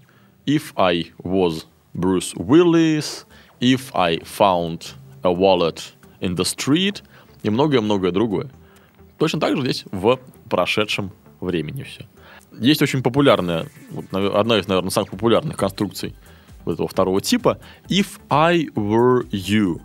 if 0.46 0.74
I 0.76 1.12
was 1.24 1.66
Bruce 1.94 2.34
Willis, 2.36 3.26
if 3.60 3.92
I 3.94 4.20
found 4.20 4.96
a 5.22 5.32
wallet 5.32 5.94
in 6.20 6.36
the 6.36 6.44
street 6.44 7.04
и 7.44 7.50
многое-многое 7.50 8.12
другое. 8.12 8.50
Точно 9.18 9.40
так 9.40 9.56
же 9.56 9.62
здесь 9.62 9.86
в 9.92 10.20
прошедшем 10.50 11.12
времени 11.40 11.84
все. 11.84 12.08
Есть 12.60 12.82
очень 12.82 13.04
популярная, 13.04 13.68
одна 14.12 14.58
из, 14.58 14.68
наверное, 14.68 14.90
самых 14.90 15.12
популярных 15.12 15.58
конструкций 15.58 16.16
вот 16.66 16.74
этого 16.74 16.88
второго 16.88 17.22
типа 17.22 17.60
«if 17.88 18.20
I 18.30 18.68
were 18.76 19.28
you». 19.30 19.82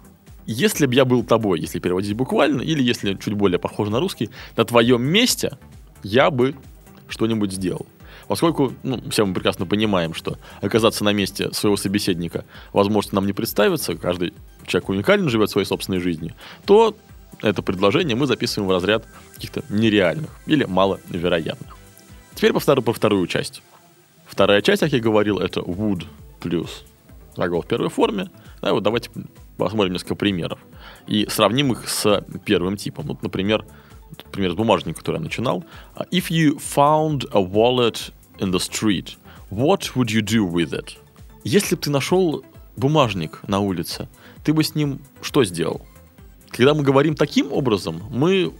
Если 0.46 0.86
бы 0.86 0.94
я 0.94 1.04
был 1.04 1.22
тобой, 1.22 1.60
если 1.60 1.78
переводить 1.78 2.14
буквально, 2.14 2.62
или 2.62 2.82
если 2.82 3.14
чуть 3.14 3.34
более 3.34 3.58
похоже 3.58 3.92
на 3.92 4.00
русский, 4.00 4.30
на 4.56 4.64
твоем 4.64 5.02
месте 5.02 5.58
я 6.02 6.30
бы 6.30 6.54
что-нибудь 7.08 7.52
сделал. 7.52 7.86
Поскольку 8.26 8.72
ну, 8.82 9.00
все 9.10 9.26
мы 9.26 9.34
прекрасно 9.34 9.66
понимаем, 9.66 10.14
что 10.14 10.38
оказаться 10.60 11.04
на 11.04 11.12
месте 11.12 11.52
своего 11.52 11.76
собеседника 11.76 12.44
возможно 12.72 13.16
нам 13.16 13.26
не 13.26 13.32
представится, 13.32 13.96
каждый 13.96 14.32
человек 14.66 14.88
уникален, 14.88 15.28
живет 15.28 15.50
своей 15.50 15.66
собственной 15.66 15.98
жизнью, 15.98 16.34
то 16.64 16.96
это 17.42 17.62
предложение 17.62 18.16
мы 18.16 18.26
записываем 18.26 18.68
в 18.68 18.72
разряд 18.72 19.04
каких-то 19.34 19.64
нереальных 19.68 20.30
или 20.46 20.64
маловероятных. 20.64 21.76
Теперь 22.34 22.52
по 22.52 22.60
вторую, 22.60 22.84
по 22.84 22.92
вторую 22.92 23.26
часть. 23.26 23.62
Вторая 24.26 24.62
часть, 24.62 24.80
как 24.80 24.92
я 24.92 25.00
говорил, 25.00 25.38
это 25.38 25.60
would 25.60 26.06
плюс 26.40 26.84
глагол 27.36 27.62
в 27.62 27.66
первой 27.66 27.90
форме. 27.90 28.30
Да, 28.60 28.72
вот 28.72 28.82
давайте 28.82 29.10
посмотрим 29.56 29.92
несколько 29.92 30.14
примеров. 30.14 30.58
И 31.06 31.26
сравним 31.28 31.72
их 31.72 31.88
с 31.88 32.24
первым 32.44 32.76
типом. 32.76 33.06
Вот, 33.06 33.22
например, 33.22 33.64
пример 34.32 34.52
с 34.52 34.54
бумажником, 34.54 34.98
который 34.98 35.16
я 35.16 35.22
начинал. 35.22 35.64
If 36.10 36.30
you 36.30 36.58
found 36.58 37.28
a 37.32 37.40
wallet 37.40 38.12
in 38.38 38.50
the 38.50 38.58
street, 38.58 39.16
what 39.50 39.92
would 39.94 40.08
you 40.08 40.22
do 40.22 40.50
with 40.50 40.72
it? 40.72 40.96
Если 41.44 41.74
бы 41.74 41.80
ты 41.80 41.90
нашел 41.90 42.44
бумажник 42.76 43.40
на 43.46 43.60
улице, 43.60 44.08
ты 44.44 44.52
бы 44.52 44.64
с 44.64 44.74
ним 44.74 45.00
что 45.22 45.44
сделал? 45.44 45.82
Когда 46.50 46.74
мы 46.74 46.82
говорим 46.82 47.14
таким 47.14 47.52
образом, 47.52 48.02
мы 48.10 48.52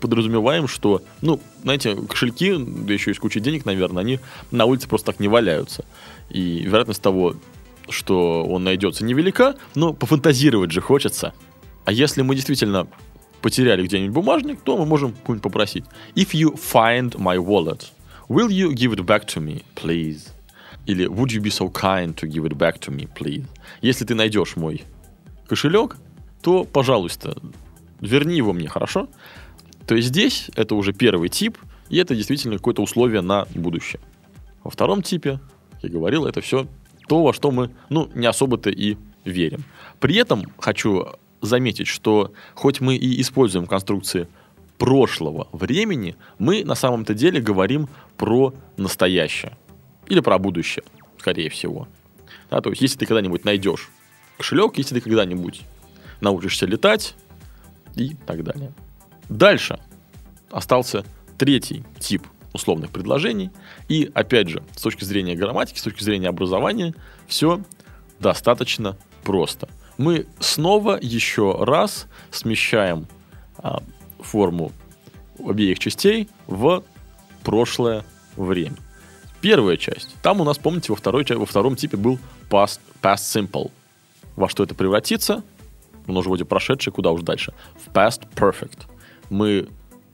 подразумеваем, 0.00 0.68
что, 0.68 1.02
ну, 1.20 1.40
знаете, 1.62 1.96
кошельки, 1.96 2.54
да 2.56 2.92
еще 2.92 3.10
и 3.10 3.14
куча 3.14 3.40
денег, 3.40 3.64
наверное, 3.64 4.02
они 4.02 4.20
на 4.50 4.64
улице 4.64 4.88
просто 4.88 5.12
так 5.12 5.20
не 5.20 5.28
валяются. 5.28 5.84
И 6.30 6.62
вероятность 6.62 7.02
того, 7.02 7.34
что 7.88 8.44
он 8.44 8.64
найдется, 8.64 9.04
невелика, 9.04 9.56
но 9.74 9.92
пофантазировать 9.92 10.70
же 10.70 10.80
хочется. 10.80 11.34
А 11.84 11.92
если 11.92 12.22
мы 12.22 12.34
действительно 12.34 12.86
потеряли 13.42 13.84
где-нибудь 13.84 14.14
бумажник, 14.14 14.60
то 14.60 14.76
мы 14.76 14.86
можем 14.86 15.12
кого-нибудь 15.12 15.42
попросить. 15.42 15.84
If 16.14 16.32
you 16.32 16.54
find 16.54 17.14
my 17.16 17.36
wallet, 17.36 17.90
will 18.28 18.48
you 18.48 18.72
give 18.72 18.92
it 18.94 19.04
back 19.04 19.26
to 19.26 19.40
me, 19.40 19.64
please? 19.74 20.28
Или 20.86 21.06
would 21.06 21.30
you 21.30 21.40
be 21.40 21.50
so 21.50 21.70
kind 21.70 22.14
to 22.16 22.28
give 22.28 22.44
it 22.44 22.56
back 22.56 22.78
to 22.80 22.94
me, 22.94 23.08
please? 23.12 23.46
Если 23.82 24.04
ты 24.04 24.14
найдешь 24.14 24.56
мой 24.56 24.84
кошелек, 25.48 25.96
то, 26.42 26.64
пожалуйста, 26.64 27.36
верни 28.00 28.36
его 28.36 28.52
мне, 28.52 28.68
хорошо? 28.68 29.08
То 29.86 29.94
есть 29.94 30.08
здесь 30.08 30.50
это 30.54 30.74
уже 30.74 30.92
первый 30.92 31.28
тип, 31.28 31.58
и 31.88 31.96
это 31.96 32.14
действительно 32.14 32.56
какое-то 32.56 32.82
условие 32.82 33.20
на 33.20 33.46
будущее. 33.54 34.00
Во 34.62 34.70
втором 34.70 35.02
типе, 35.02 35.40
я 35.82 35.88
говорил, 35.88 36.26
это 36.26 36.40
все 36.40 36.66
то, 37.08 37.22
во 37.22 37.32
что 37.32 37.50
мы, 37.50 37.70
ну, 37.88 38.08
не 38.14 38.26
особо-то 38.26 38.70
и 38.70 38.96
верим. 39.24 39.64
При 39.98 40.16
этом 40.16 40.44
хочу 40.58 41.06
заметить, 41.40 41.86
что 41.86 42.32
хоть 42.54 42.80
мы 42.80 42.96
и 42.96 43.20
используем 43.20 43.66
конструкции 43.66 44.28
прошлого 44.78 45.48
времени, 45.52 46.16
мы 46.38 46.64
на 46.64 46.74
самом-то 46.74 47.14
деле 47.14 47.40
говорим 47.40 47.88
про 48.16 48.54
настоящее. 48.76 49.56
Или 50.08 50.20
про 50.20 50.38
будущее, 50.38 50.84
скорее 51.18 51.50
всего. 51.50 51.88
Да, 52.50 52.60
то 52.60 52.70
есть, 52.70 52.82
если 52.82 52.98
ты 52.98 53.06
когда-нибудь 53.06 53.44
найдешь 53.44 53.90
кошелек, 54.36 54.78
если 54.78 54.94
ты 54.94 55.00
когда-нибудь 55.00 55.62
научишься 56.20 56.66
летать 56.66 57.14
и 57.94 58.14
так 58.26 58.42
далее. 58.42 58.72
Дальше 59.28 59.78
остался 60.50 61.04
третий 61.38 61.84
тип 61.98 62.26
условных 62.52 62.90
предложений. 62.90 63.50
И, 63.88 64.10
опять 64.14 64.48
же, 64.48 64.62
с 64.74 64.82
точки 64.82 65.04
зрения 65.04 65.34
грамматики, 65.34 65.78
с 65.78 65.82
точки 65.82 66.02
зрения 66.02 66.28
образования, 66.28 66.94
все 67.26 67.60
достаточно 68.18 68.96
просто. 69.22 69.68
Мы 69.98 70.26
снова 70.38 70.98
еще 71.00 71.56
раз 71.62 72.06
смещаем 72.30 73.06
а, 73.58 73.82
форму 74.18 74.72
обеих 75.38 75.78
частей 75.78 76.28
в 76.46 76.82
прошлое 77.42 78.04
время. 78.36 78.76
Первая 79.40 79.76
часть. 79.76 80.14
Там 80.22 80.40
у 80.40 80.44
нас, 80.44 80.58
помните, 80.58 80.92
во, 80.92 80.96
второй, 80.96 81.24
во 81.28 81.46
втором 81.46 81.76
типе 81.76 81.96
был 81.96 82.18
past, 82.50 82.80
past 83.02 83.16
simple. 83.16 83.70
Во 84.36 84.48
что 84.48 84.64
это 84.64 84.74
превратится? 84.74 85.42
Ну, 86.06 86.18
уже 86.18 86.28
вроде 86.28 86.44
прошедший, 86.44 86.92
куда 86.92 87.10
уж 87.10 87.22
дальше. 87.22 87.54
В 87.76 87.88
past 87.90 88.22
perfect. 88.34 88.80
Мы 89.30 89.68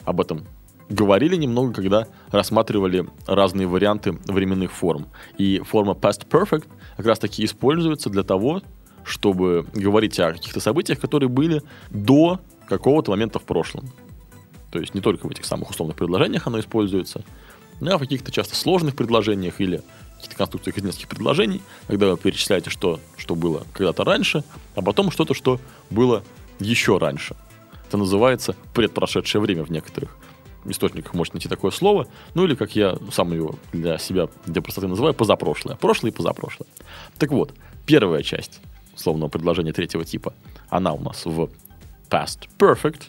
об 0.05 0.21
этом 0.21 0.47
говорили 0.89 1.37
немного, 1.37 1.73
когда 1.73 2.07
рассматривали 2.31 3.09
разные 3.27 3.67
варианты 3.67 4.13
временных 4.27 4.73
форм. 4.73 5.09
И 5.39 5.61
форма 5.61 5.93
past 5.93 6.29
perfect 6.29 6.67
как 6.97 7.07
раз 7.07 7.19
таки 7.19 7.45
используется 7.45 8.11
для 8.11 8.23
того, 8.23 8.63
чтобы 9.05 9.67
говорить 9.73 10.19
о 10.21 10.33
каких-то 10.33 10.61
событиях, 10.61 11.01
которые 11.01 11.29
были 11.29 11.63
до 11.91 12.41
какого-то 12.69 13.11
момента 13.13 13.39
в 13.39 13.45
прошлом. 13.45 13.89
То 14.71 14.81
есть 14.81 14.95
не 14.95 15.01
только 15.01 15.27
в 15.27 15.31
этих 15.31 15.45
самых 15.45 15.71
условных 15.71 15.97
предложениях 15.97 16.47
оно 16.47 16.59
используется, 16.61 17.25
но 17.81 17.93
и 17.93 17.97
в 17.97 18.01
каких-то 18.01 18.33
часто 18.33 18.57
сложных 18.57 18.97
предложениях 18.97 19.61
или 19.61 19.83
каких-то 20.17 20.37
конструкциях 20.37 20.79
из 20.79 20.85
нескольких 20.85 21.09
предложений, 21.09 21.63
когда 21.87 22.11
вы 22.11 22.17
перечисляете, 22.17 22.71
что, 22.71 23.01
что 23.17 23.35
было 23.35 23.65
когда-то 23.73 24.03
раньше, 24.03 24.45
а 24.75 24.83
потом 24.83 25.11
что-то, 25.11 25.35
что 25.35 25.61
было 25.91 26.23
еще 26.59 26.99
раньше. 26.99 27.37
Это 27.87 27.99
называется 27.99 28.57
предпрошедшее 28.75 29.41
время 29.41 29.63
в 29.63 29.71
некоторых 29.71 30.17
источниках 30.71 31.15
может 31.15 31.35
найти 31.35 31.49
такое 31.49 31.71
слово, 31.71 32.07
ну 32.35 32.45
или, 32.45 32.55
как 32.55 32.77
я 32.77 32.97
сам 33.11 33.33
его 33.33 33.57
для 33.73 33.99
себя, 33.99 34.29
для 34.47 34.63
простоты 34.63 34.87
называю, 34.87 35.15
позапрошлое. 35.15 35.77
Прошлое 35.77 36.11
и 36.11 36.15
позапрошлое. 36.15 36.69
Так 37.19 37.31
вот, 37.31 37.55
первая 37.87 38.23
часть 38.23 38.61
словного 38.95 39.29
предложения 39.29 39.73
третьего 39.73 40.05
типа, 40.05 40.33
она 40.69 40.93
у 40.93 41.01
нас 41.01 41.25
в 41.25 41.51
past 42.09 42.49
perfect, 42.59 43.05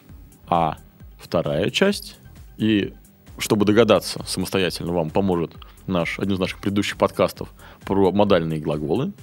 а 0.48 0.78
вторая 1.20 1.70
часть, 1.70 2.18
и 2.58 2.94
чтобы 3.38 3.66
догадаться 3.66 4.24
самостоятельно 4.26 4.94
вам 4.94 5.10
поможет 5.10 5.52
наш, 5.86 6.20
один 6.20 6.36
из 6.36 6.40
наших 6.40 6.60
предыдущих 6.60 6.98
подкастов 6.98 7.54
про 7.86 8.12
модальные 8.12 8.60
глаголы. 8.60 9.14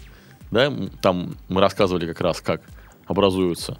Да, 0.50 0.72
там 1.02 1.36
мы 1.48 1.60
рассказывали 1.60 2.06
как 2.06 2.20
раз, 2.20 2.40
как 2.40 2.62
образуются 3.06 3.78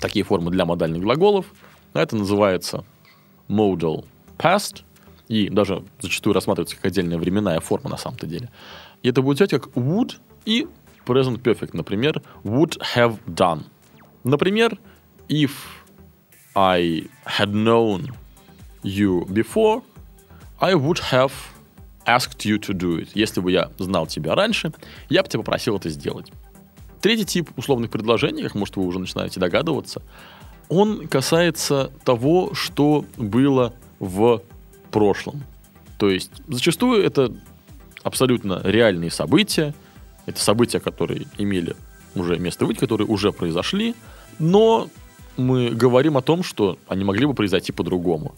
такие 0.00 0.24
формы 0.24 0.50
для 0.50 0.64
модальных 0.64 1.02
глаголов. 1.02 1.46
Это 1.92 2.16
называется 2.16 2.84
modal 3.50 4.06
past, 4.38 4.82
и 5.28 5.48
даже 5.48 5.84
зачастую 6.00 6.34
рассматривается 6.34 6.76
как 6.76 6.86
отдельная 6.86 7.18
временная 7.18 7.60
форма 7.60 7.90
на 7.90 7.96
самом-то 7.96 8.26
деле. 8.26 8.50
И 9.02 9.08
это 9.08 9.22
будет 9.22 9.38
звучать 9.38 9.62
как 9.62 9.72
would 9.74 10.16
и 10.44 10.66
present 11.06 11.42
perfect. 11.42 11.70
Например, 11.72 12.22
would 12.44 12.80
have 12.94 13.18
done. 13.26 13.64
Например, 14.24 14.78
if 15.28 15.50
I 16.54 17.08
had 17.24 17.52
known 17.52 18.12
you 18.82 19.26
before, 19.26 19.82
I 20.58 20.74
would 20.74 21.00
have 21.10 21.32
asked 22.06 22.44
you 22.44 22.58
to 22.58 22.74
do 22.74 22.98
it. 22.98 23.10
Если 23.14 23.40
бы 23.40 23.52
я 23.52 23.70
знал 23.78 24.06
тебя 24.06 24.34
раньше, 24.34 24.72
я 25.08 25.22
бы 25.22 25.28
тебя 25.28 25.40
попросил 25.40 25.76
это 25.76 25.88
сделать. 25.90 26.30
Третий 27.00 27.24
тип 27.24 27.50
условных 27.56 27.90
предложений, 27.90 28.42
как 28.42 28.54
может 28.54 28.76
вы 28.76 28.84
уже 28.84 28.98
начинаете 28.98 29.40
догадываться, 29.40 30.02
он 30.70 31.08
касается 31.08 31.90
того, 32.04 32.54
что 32.54 33.04
было 33.18 33.74
в 33.98 34.40
прошлом. 34.90 35.42
То 35.98 36.08
есть 36.08 36.30
зачастую 36.48 37.04
это 37.04 37.34
абсолютно 38.02 38.62
реальные 38.64 39.10
события, 39.10 39.74
это 40.26 40.40
события, 40.40 40.80
которые 40.80 41.26
имели 41.36 41.76
уже 42.14 42.38
место 42.38 42.66
быть, 42.66 42.78
которые 42.78 43.08
уже 43.08 43.32
произошли, 43.32 43.94
но 44.38 44.88
мы 45.36 45.70
говорим 45.70 46.16
о 46.16 46.22
том, 46.22 46.42
что 46.42 46.78
они 46.86 47.04
могли 47.04 47.26
бы 47.26 47.34
произойти 47.34 47.72
по-другому. 47.72 48.34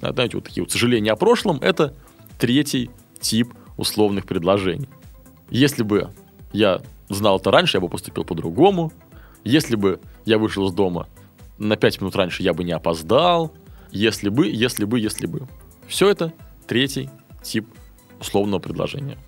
Да, 0.00 0.12
знаете, 0.12 0.36
вот 0.36 0.44
такие 0.44 0.62
вот 0.62 0.72
сожаления 0.72 1.12
о 1.12 1.16
прошлом– 1.16 1.58
это 1.60 1.94
третий 2.38 2.90
тип 3.20 3.52
условных 3.76 4.26
предложений. 4.26 4.88
Если 5.50 5.82
бы 5.82 6.10
я 6.52 6.80
знал 7.08 7.38
это 7.38 7.50
раньше, 7.50 7.76
я 7.76 7.80
бы 7.80 7.88
поступил 7.88 8.24
по-другому. 8.24 8.92
Если 9.44 9.76
бы 9.76 10.00
я 10.24 10.38
вышел 10.38 10.66
из 10.68 10.72
дома 10.72 11.08
на 11.58 11.76
5 11.76 12.00
минут 12.00 12.16
раньше, 12.16 12.42
я 12.42 12.52
бы 12.52 12.64
не 12.64 12.72
опоздал. 12.72 13.52
Если 13.90 14.28
бы, 14.28 14.48
если 14.48 14.84
бы, 14.84 15.00
если 15.00 15.26
бы. 15.26 15.48
Все 15.86 16.10
это 16.10 16.32
третий 16.66 17.10
тип 17.42 17.66
условного 18.20 18.60
предложения. 18.60 19.18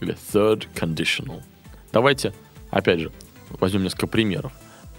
Или 0.00 0.16
third 0.32 0.66
conditional. 0.74 1.42
Давайте, 1.92 2.32
опять 2.70 3.00
же, 3.00 3.12
возьмем 3.50 3.84
несколько 3.84 4.06
примеров 4.06 4.52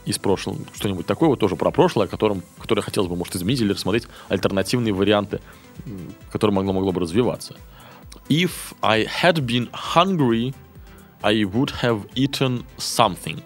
из 0.05 0.19
прошлого, 0.19 0.59
что-нибудь 0.73 1.05
такое, 1.05 1.29
вот 1.29 1.39
тоже 1.39 1.55
про 1.55 1.71
прошлое, 1.71 2.05
о 2.05 2.07
котором, 2.07 2.43
которое 2.59 2.81
хотелось 2.81 3.09
бы, 3.09 3.15
может, 3.15 3.35
изменить 3.35 3.61
или 3.61 3.73
рассмотреть 3.73 4.07
альтернативные 4.29 4.93
варианты, 4.93 5.41
которые 6.31 6.55
могло, 6.55 6.73
могло 6.73 6.91
бы 6.91 7.01
развиваться. 7.01 7.55
If 8.29 8.51
I 8.81 9.05
had 9.05 9.39
been 9.45 9.69
hungry, 9.71 10.53
I 11.21 11.43
would 11.43 11.71
have 11.81 12.07
eaten 12.13 12.63
something. 12.77 13.41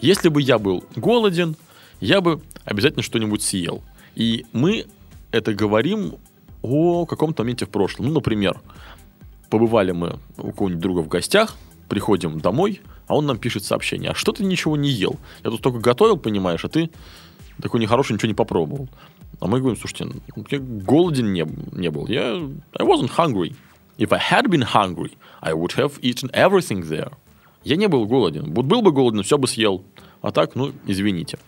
Если 0.00 0.28
бы 0.28 0.42
я 0.42 0.58
был 0.58 0.84
голоден, 0.96 1.56
я 2.00 2.20
бы 2.20 2.40
обязательно 2.64 3.02
что-нибудь 3.02 3.42
съел. 3.42 3.82
И 4.14 4.46
мы 4.52 4.86
это 5.30 5.54
говорим 5.54 6.14
о 6.62 7.06
каком-то 7.06 7.42
моменте 7.42 7.66
в 7.66 7.70
прошлом. 7.70 8.06
Ну, 8.06 8.12
например, 8.14 8.60
побывали 9.50 9.92
мы 9.92 10.18
у 10.36 10.52
кого-нибудь 10.52 10.82
друга 10.82 11.00
в 11.00 11.08
гостях, 11.08 11.56
приходим 11.88 12.40
домой, 12.40 12.80
а 13.06 13.16
он 13.16 13.26
нам 13.26 13.38
пишет 13.38 13.64
сообщение. 13.64 14.10
А 14.10 14.14
что 14.14 14.32
ты 14.32 14.44
ничего 14.44 14.76
не 14.76 14.90
ел? 14.90 15.16
Я 15.44 15.50
тут 15.50 15.62
только 15.62 15.78
готовил, 15.78 16.16
понимаешь, 16.16 16.64
а 16.64 16.68
ты 16.68 16.90
такой 17.62 17.80
нехороший, 17.80 18.14
ничего 18.14 18.28
не 18.28 18.34
попробовал. 18.34 18.88
А 19.40 19.46
мы 19.46 19.60
говорим, 19.60 19.78
слушайте, 19.78 20.04
ну, 20.04 20.44
я 20.50 20.58
голоден 20.58 21.32
не, 21.32 21.46
не 21.72 21.90
был. 21.90 22.06
Я 22.06 22.34
I 22.74 22.84
wasn't 22.84 23.10
hungry. 23.16 23.54
If 23.98 24.12
I 24.12 24.18
had 24.18 24.48
been 24.48 24.62
hungry, 24.62 25.12
I 25.40 25.52
would 25.52 25.76
have 25.76 25.98
eaten 26.00 26.30
everything 26.32 26.88
there. 26.88 27.12
Я 27.64 27.76
не 27.76 27.88
был 27.88 28.06
голоден. 28.06 28.52
Вот 28.52 28.66
был 28.66 28.82
бы 28.82 28.92
голоден, 28.92 29.22
все 29.22 29.38
бы 29.38 29.48
съел. 29.48 29.82
А 30.22 30.30
так, 30.30 30.54
ну, 30.54 30.72
извините. 30.86 31.38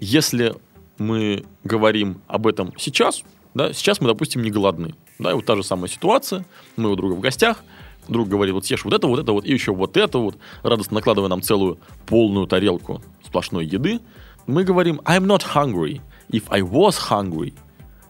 Если 0.00 0.54
мы 0.98 1.44
говорим 1.64 2.20
об 2.26 2.46
этом 2.46 2.72
сейчас, 2.76 3.22
да, 3.54 3.72
сейчас 3.72 4.00
мы, 4.00 4.08
допустим, 4.08 4.42
не 4.42 4.50
голодны. 4.50 4.94
Да, 5.18 5.32
и 5.32 5.34
вот 5.34 5.44
та 5.44 5.56
же 5.56 5.62
самая 5.62 5.88
ситуация. 5.88 6.44
Мы 6.76 6.90
у 6.90 6.96
друга 6.96 7.14
в 7.14 7.20
гостях. 7.20 7.64
Друг 8.06 8.28
говорит, 8.28 8.54
вот 8.54 8.64
съешь 8.64 8.84
вот 8.84 8.94
это, 8.94 9.06
вот 9.06 9.18
это, 9.20 9.32
вот, 9.32 9.44
и 9.44 9.52
еще 9.52 9.74
вот 9.74 9.96
это 9.96 10.18
вот, 10.18 10.38
радостно 10.62 10.94
накладывая 10.94 11.28
нам 11.28 11.42
целую 11.42 11.78
полную 12.06 12.46
тарелку 12.46 13.02
сплошной 13.24 13.66
еды. 13.66 14.00
Мы 14.46 14.64
говорим, 14.64 15.00
I'm 15.04 15.26
not 15.26 15.42
hungry. 15.54 16.00
If 16.30 16.44
I 16.48 16.62
was 16.62 16.96
hungry, 17.10 17.52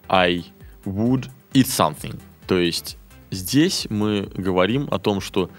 I 0.08 0.44
would 0.84 1.28
eat 1.52 1.66
something. 1.66 2.20
То 2.46 2.58
есть 2.58 2.96
здесь 3.30 3.86
мы 3.90 4.30
говорим 4.34 4.86
о 4.90 4.98
том, 4.98 5.20
что 5.20 5.50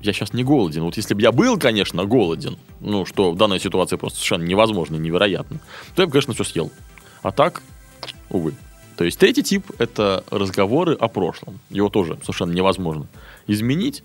я 0.00 0.12
сейчас 0.12 0.32
не 0.32 0.44
голоден. 0.44 0.82
Вот 0.82 0.96
если 0.96 1.14
бы 1.14 1.22
я 1.22 1.32
был, 1.32 1.58
конечно, 1.58 2.04
голоден, 2.04 2.58
ну, 2.80 3.04
что 3.04 3.32
в 3.32 3.36
данной 3.36 3.60
ситуации 3.60 3.96
просто 3.96 4.18
совершенно 4.18 4.44
невозможно 4.44 4.96
и 4.96 4.98
невероятно, 4.98 5.60
то 5.94 6.02
я 6.02 6.06
бы, 6.06 6.12
конечно, 6.12 6.34
все 6.34 6.44
съел. 6.44 6.70
А 7.22 7.32
так, 7.32 7.62
увы. 8.30 8.54
То 8.96 9.04
есть 9.04 9.18
третий 9.18 9.42
тип– 9.42 9.70
это 9.78 10.24
разговоры 10.30 10.94
о 10.94 11.08
прошлом. 11.08 11.60
Его 11.70 11.88
тоже 11.88 12.18
совершенно 12.22 12.52
невозможно 12.52 13.06
изменить, 13.46 14.02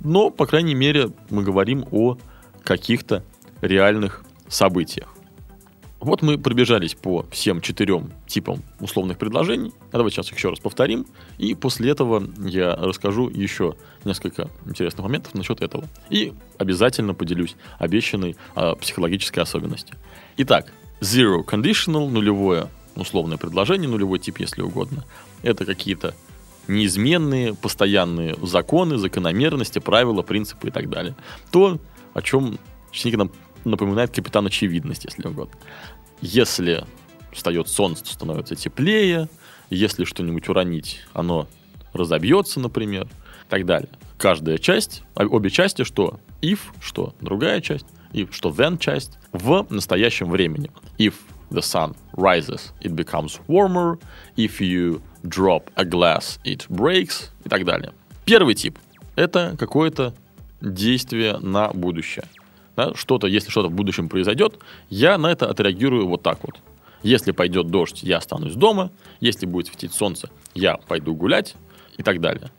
но, 0.00 0.30
по 0.30 0.46
крайней 0.46 0.74
мере, 0.74 1.10
мы 1.28 1.42
говорим 1.42 1.86
о 1.90 2.16
каких-то 2.64 3.22
реальных 3.60 4.24
событиях. 4.48 5.14
Вот 6.00 6.22
мы 6.22 6.38
пробежались 6.38 6.94
по 6.94 7.26
всем 7.30 7.60
четырем 7.60 8.12
типам 8.26 8.62
условных 8.80 9.18
предложений. 9.18 9.72
А 9.92 9.98
давайте 9.98 10.16
сейчас 10.16 10.28
их 10.30 10.38
еще 10.38 10.48
раз 10.48 10.58
повторим. 10.58 11.06
И 11.36 11.54
после 11.54 11.90
этого 11.90 12.26
я 12.38 12.74
расскажу 12.74 13.28
еще 13.28 13.76
несколько 14.06 14.48
интересных 14.64 15.04
моментов 15.04 15.34
насчет 15.34 15.60
этого. 15.60 15.84
И 16.08 16.32
обязательно 16.56 17.12
поделюсь 17.12 17.54
обещанной 17.78 18.36
а, 18.54 18.76
психологической 18.76 19.42
особенности. 19.42 19.94
Итак, 20.38 20.72
zero 21.02 21.44
conditional, 21.44 22.08
нулевое 22.08 22.68
условное 22.96 23.36
предложение, 23.36 23.88
нулевой 23.88 24.18
тип, 24.18 24.40
если 24.40 24.62
угодно. 24.62 25.04
Это 25.42 25.66
какие-то 25.66 26.14
неизменные, 26.66 27.54
постоянные 27.54 28.36
законы, 28.42 28.96
закономерности, 28.96 29.80
правила, 29.80 30.22
принципы 30.22 30.68
и 30.68 30.70
так 30.70 30.88
далее. 30.88 31.14
То, 31.50 31.78
о 32.14 32.22
чем 32.22 32.58
ученик 32.90 33.18
нам 33.18 33.30
напоминает 33.64 34.14
капитан 34.14 34.46
очевидность, 34.46 35.04
если 35.04 35.28
угодно. 35.28 35.58
Если 36.20 36.84
встает 37.32 37.68
солнце, 37.68 38.04
то 38.04 38.12
становится 38.12 38.56
теплее. 38.56 39.28
Если 39.70 40.04
что-нибудь 40.04 40.48
уронить, 40.48 41.00
оно 41.12 41.48
разобьется, 41.92 42.60
например, 42.60 43.04
и 43.04 43.50
так 43.50 43.66
далее. 43.66 43.90
Каждая 44.18 44.58
часть, 44.58 45.02
обе 45.14 45.50
части, 45.50 45.84
что 45.84 46.20
if, 46.42 46.58
что 46.80 47.14
другая 47.20 47.60
часть, 47.60 47.86
и 48.12 48.26
что 48.30 48.50
then 48.50 48.78
часть, 48.78 49.18
в 49.32 49.66
настоящем 49.70 50.30
времени. 50.30 50.70
If 50.98 51.14
the 51.50 51.60
sun 51.60 51.96
rises, 52.12 52.72
it 52.80 52.94
becomes 52.94 53.40
warmer. 53.46 53.98
If 54.36 54.60
you 54.60 55.00
drop 55.22 55.70
a 55.74 55.84
glass, 55.84 56.38
it 56.44 56.68
breaks 56.68 57.30
и 57.44 57.48
так 57.48 57.64
далее. 57.64 57.92
Первый 58.24 58.54
тип– 58.54 58.78
это 59.16 59.56
какое-то 59.58 60.14
действие 60.60 61.38
на 61.38 61.68
будущее. 61.70 62.24
Да, 62.80 62.94
что-то, 62.94 63.26
если 63.26 63.50
что-то 63.50 63.68
в 63.68 63.72
будущем 63.72 64.08
произойдет, 64.08 64.58
я 64.88 65.18
на 65.18 65.30
это 65.30 65.50
отреагирую 65.50 66.08
вот 66.08 66.22
так 66.22 66.38
вот. 66.42 66.60
Если 67.02 67.30
пойдет 67.30 67.66
дождь, 67.66 68.02
я 68.02 68.16
останусь 68.16 68.54
дома. 68.54 68.90
Если 69.20 69.44
будет 69.44 69.66
светить 69.66 69.92
солнце, 69.92 70.30
я 70.54 70.78
пойду 70.78 71.14
гулять 71.14 71.56
и 71.98 72.02
так 72.02 72.22
далее. 72.22 72.50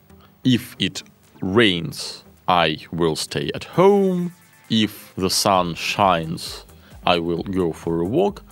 If 0.43 0.77
it 0.77 1.03
rains, 1.41 2.23
I 2.45 2.77
will 2.91 3.15
stay 3.15 3.51
at 3.51 3.63
home. 3.75 4.31
If 4.69 4.91
the 5.17 5.29
sun 5.29 5.73
shines, 5.73 6.65
I 7.03 7.17
will 7.17 7.43
go 7.43 7.73
for 7.73 8.03
a 8.03 8.07
walk 8.07 8.43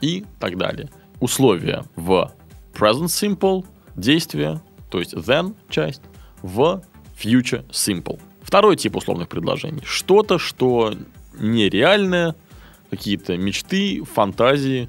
и 0.00 0.24
так 0.38 0.56
далее. 0.56 0.88
Условия 1.18 1.82
в 1.96 2.32
present 2.72 3.08
simple, 3.08 3.64
действие, 3.96 4.62
то 4.92 5.00
есть 5.00 5.12
then 5.14 5.56
часть, 5.70 6.02
в 6.42 6.84
future 7.20 7.68
simple. 7.70 8.20
Второй 8.56 8.76
тип 8.76 8.96
условных 8.96 9.28
предложений. 9.28 9.82
Что-то, 9.84 10.38
что 10.38 10.94
нереальное, 11.38 12.34
какие-то 12.88 13.36
мечты, 13.36 14.02
фантазии 14.02 14.88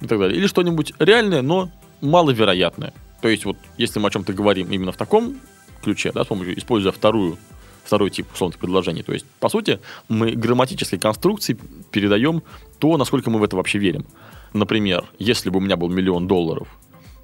и 0.00 0.06
так 0.06 0.20
далее. 0.20 0.38
Или 0.38 0.46
что-нибудь 0.46 0.92
реальное, 1.00 1.42
но 1.42 1.72
маловероятное. 2.02 2.94
То 3.20 3.26
есть 3.26 3.44
вот 3.46 3.56
если 3.76 3.98
мы 3.98 4.06
о 4.06 4.10
чем-то 4.12 4.32
говорим 4.32 4.70
именно 4.70 4.92
в 4.92 4.96
таком 4.96 5.40
ключе, 5.82 6.12
да, 6.12 6.22
с 6.22 6.28
помощью, 6.28 6.56
используя 6.56 6.92
вторую, 6.92 7.36
второй 7.82 8.10
тип 8.10 8.28
условных 8.32 8.60
предложений, 8.60 9.02
то 9.02 9.12
есть, 9.12 9.26
по 9.40 9.48
сути, 9.48 9.80
мы 10.08 10.30
грамматической 10.30 11.00
конструкции 11.00 11.58
передаем 11.90 12.44
то, 12.78 12.96
насколько 12.96 13.28
мы 13.28 13.40
в 13.40 13.42
это 13.42 13.56
вообще 13.56 13.78
верим. 13.78 14.06
Например, 14.52 15.04
если 15.18 15.50
бы 15.50 15.58
у 15.58 15.60
меня 15.60 15.76
был 15.76 15.88
миллион 15.88 16.28
долларов, 16.28 16.68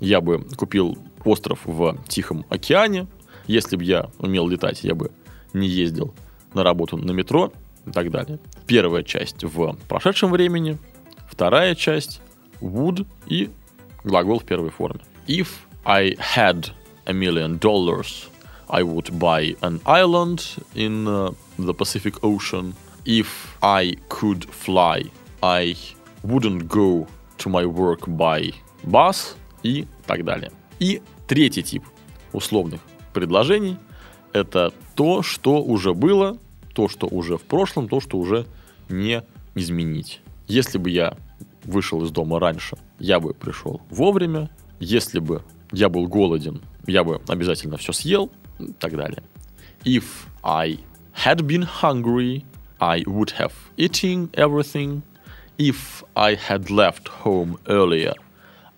я 0.01 0.21
бы 0.21 0.45
купил 0.57 0.99
остров 1.25 1.61
в 1.65 1.97
Тихом 2.09 2.45
океане. 2.49 3.07
Если 3.47 3.77
бы 3.77 3.85
я 3.85 4.11
умел 4.19 4.49
летать, 4.49 4.83
я 4.83 4.97
бы 4.97 5.13
не 5.57 5.69
ездил 5.69 6.15
на 6.55 6.63
работу 6.63 6.97
на 6.97 7.13
метро 7.13 7.53
и 7.87 7.91
так 7.91 8.11
далее. 8.11 8.39
Первая 8.67 9.03
часть 9.03 9.43
в 9.45 9.77
прошедшем 9.89 10.31
времени, 10.31 10.79
вторая 11.29 11.75
часть 11.75 12.21
would 12.61 13.07
и 13.27 13.51
глагол 14.05 14.39
в 14.39 14.45
первой 14.45 14.71
форме. 14.71 15.01
If 15.27 15.49
I 15.85 16.15
had 16.37 16.71
a 17.07 17.13
million 17.13 17.59
dollars, 17.59 18.29
I 18.69 18.83
would 18.83 19.19
buy 19.19 19.57
an 19.61 19.81
island 19.85 20.41
in 20.75 21.07
uh, 21.07 21.33
the 21.59 21.73
Pacific 21.73 22.23
Ocean. 22.23 22.75
If 23.05 23.57
I 23.63 23.97
could 24.09 24.45
fly, 24.51 25.05
I 25.43 25.77
wouldn't 26.25 26.69
go 26.69 27.07
to 27.39 27.49
my 27.49 27.65
work 27.65 28.09
by 28.09 28.53
bus 28.85 29.37
и 29.63 29.87
так 30.07 30.25
далее. 30.25 30.51
И 30.81 31.01
третий 31.29 31.63
тип 31.63 31.85
условных 32.33 32.81
предложений– 33.13 33.77
это 34.33 34.73
то, 34.95 35.23
что 35.23 35.63
уже 35.63 35.95
было, 35.95 36.39
то, 36.75 36.89
что 36.89 37.07
уже 37.07 37.37
в 37.37 37.43
прошлом, 37.43 37.89
то, 37.89 38.01
что 38.01 38.19
уже 38.19 38.47
не 38.89 39.23
изменить. 39.55 40.21
Если 40.47 40.79
бы 40.79 40.91
я 40.91 41.17
вышел 41.65 42.05
из 42.05 42.11
дома 42.11 42.39
раньше, 42.39 42.77
я 42.99 43.21
бы 43.21 43.35
пришел 43.35 43.81
вовремя. 43.91 44.51
Если 44.79 45.19
бы 45.19 45.43
я 45.73 45.89
был 45.89 46.07
голоден, 46.07 46.61
я 46.87 47.03
бы 47.03 47.21
обязательно 47.29 47.77
все 47.77 47.93
съел 47.93 48.31
и 48.59 48.73
так 48.73 48.97
далее. 48.97 49.23
If 49.85 50.05
I 50.43 50.79
had 51.25 51.47
been 51.47 51.63
hungry, 51.63 52.45
I 52.79 53.03
would 53.07 53.33
have 53.39 53.53
eaten 53.77 54.31
everything. 54.33 55.03
If 55.59 56.05
I 56.15 56.35
had 56.35 56.71
left 56.71 57.09
home 57.25 57.57
earlier, 57.67 58.15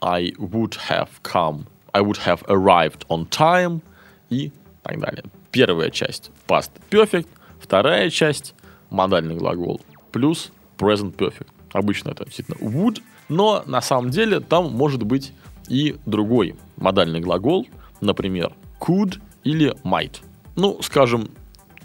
I 0.00 0.32
would 0.38 0.76
have 0.88 1.08
come, 1.22 1.66
I 1.92 2.00
would 2.00 2.18
have 2.18 2.44
arrived 2.48 3.04
on 3.08 3.26
time 3.28 3.82
и 4.30 4.52
так 4.82 5.00
далее. 5.00 5.24
Первая 5.50 5.90
часть 5.90 6.30
past 6.46 6.70
perfect, 6.90 7.28
вторая 7.60 8.10
часть 8.10 8.54
модальный 8.90 9.34
глагол 9.34 9.80
плюс 10.12 10.52
present 10.78 11.14
perfect. 11.16 11.48
Обычно 11.72 12.10
это 12.10 12.24
действительно 12.24 12.56
would, 12.58 13.02
но 13.28 13.62
на 13.66 13.80
самом 13.80 14.10
деле 14.10 14.40
там 14.40 14.72
может 14.72 15.02
быть 15.02 15.32
и 15.68 15.96
другой 16.06 16.56
модальный 16.76 17.20
глагол, 17.20 17.66
например, 18.00 18.52
could 18.80 19.20
или 19.44 19.74
might. 19.84 20.20
Ну, 20.56 20.80
скажем, 20.82 21.30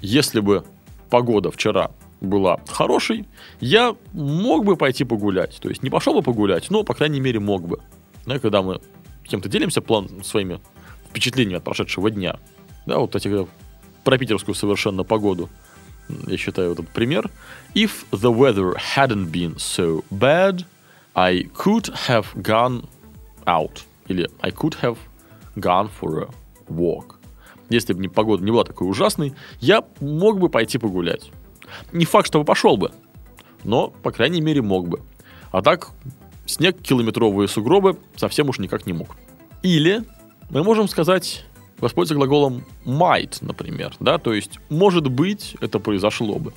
если 0.02 0.40
бы 0.40 0.64
погода 1.10 1.52
вчера 1.52 1.92
была 2.22 2.60
хорошей, 2.70 3.28
я 3.60 3.96
мог 4.14 4.66
бы 4.66 4.78
пойти 4.78 5.04
погулять. 5.04 5.60
То 5.62 5.70
есть 5.70 5.84
не 5.84 5.90
пошел 5.90 6.14
бы 6.14 6.22
погулять, 6.22 6.70
но, 6.70 6.84
по 6.84 6.94
крайней 6.94 7.20
мере, 7.20 7.40
мог 7.40 7.68
бы. 7.68 7.80
Да, 8.26 8.40
когда 8.40 8.62
мы 8.62 8.80
кем-то 9.24 9.50
делимся 9.50 9.82
план 9.82 10.24
своими 10.24 10.60
впечатлениями 11.10 11.58
от 11.58 11.64
прошедшего 11.64 12.10
дня, 12.10 12.40
да, 12.86 13.00
вот 13.00 13.16
эти 13.16 13.48
про 14.04 14.18
питерскую 14.18 14.56
совершенно 14.56 15.04
погоду, 15.04 15.50
я 16.28 16.38
считаю, 16.38 16.74
этот 16.74 16.90
пример. 16.90 17.30
If 17.74 18.06
the 18.12 18.34
weather 18.34 18.76
hadn't 18.96 19.32
been 19.32 19.56
so 19.56 20.04
bad, 20.12 20.66
I 21.16 21.44
could 21.56 21.94
have 22.08 22.26
gone 22.36 22.88
out. 23.46 23.84
Или 24.08 24.30
I 24.42 24.52
could 24.52 24.76
have 24.82 24.98
gone 25.56 25.90
for 26.02 26.24
a 26.24 26.30
walk. 26.68 27.16
Если 27.70 27.94
бы 27.94 28.02
не 28.02 28.10
погода 28.10 28.44
не 28.44 28.52
была 28.52 28.66
такой 28.66 28.90
ужасной, 28.90 29.34
я 29.60 29.84
мог 30.02 30.40
бы 30.40 30.50
пойти 30.50 30.78
погулять. 30.78 31.32
Не 31.92 32.06
факт, 32.06 32.28
что 32.28 32.44
пошел 32.44 32.78
бы, 32.78 32.92
но, 33.64 33.88
по 33.88 34.12
крайней 34.12 34.42
мере, 34.42 34.62
мог 34.62 34.88
бы. 34.90 35.02
А 35.52 35.62
так, 35.62 35.90
снег, 36.46 36.82
километровые 36.82 37.48
сугробы 37.48 37.98
совсем 38.16 38.50
уж 38.50 38.60
никак 38.60 38.86
не 38.86 38.94
мог. 38.94 39.16
Или 39.64 40.04
мы 40.50 40.64
можем 40.64 40.88
сказать, 40.88 41.46
воспользоваться 41.80 42.16
глаголом 42.16 42.66
might, 42.86 43.38
например, 43.42 43.94
да, 44.00 44.18
то 44.18 44.34
есть, 44.34 44.60
может 44.70 45.08
быть, 45.10 45.56
это 45.62 45.80
произошло 45.80 46.40
бы. 46.40 46.54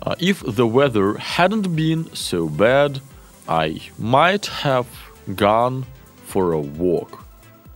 Uh, 0.00 0.16
if 0.18 0.42
the 0.42 0.68
weather 0.68 1.16
hadn't 1.38 1.68
been 1.76 2.10
so 2.12 2.48
bad, 2.48 3.00
I 3.46 3.80
might 3.98 4.48
have 4.64 4.86
gone 5.28 5.84
for 6.32 6.54
a 6.54 6.60
walk. 6.60 7.20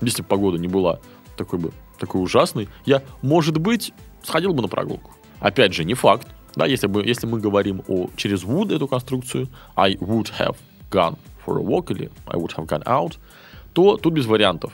Если 0.00 0.22
бы 0.22 0.29
погода 0.29 0.59
не 0.59 0.68
была 0.68 0.98
такой 1.37 1.59
бы 1.59 1.72
такой 1.98 2.22
ужасной, 2.22 2.68
я, 2.85 3.02
может 3.22 3.59
быть, 3.59 3.92
сходил 4.22 4.52
бы 4.52 4.62
на 4.62 4.68
прогулку. 4.68 5.12
Опять 5.40 5.72
же, 5.72 5.85
не 5.85 5.94
факт. 5.94 6.29
Да, 6.55 6.66
если, 6.66 6.87
бы, 6.87 7.05
если 7.05 7.26
мы 7.26 7.38
говорим 7.38 7.83
о 7.88 8.09
через 8.16 8.42
would 8.44 8.74
эту 8.74 8.88
конструкцию, 8.88 9.48
I 9.76 9.94
would 9.96 10.33
have 10.38 10.57
gone 10.90 11.16
for 11.44 11.59
a 11.59 11.62
walk 11.62 11.90
или 11.92 12.11
I 12.26 12.37
would 12.37 12.55
have 12.57 12.66
gone 12.66 12.85
out, 12.85 13.18
то 13.72 13.96
тут 13.96 14.14
без 14.14 14.26
вариантов. 14.26 14.72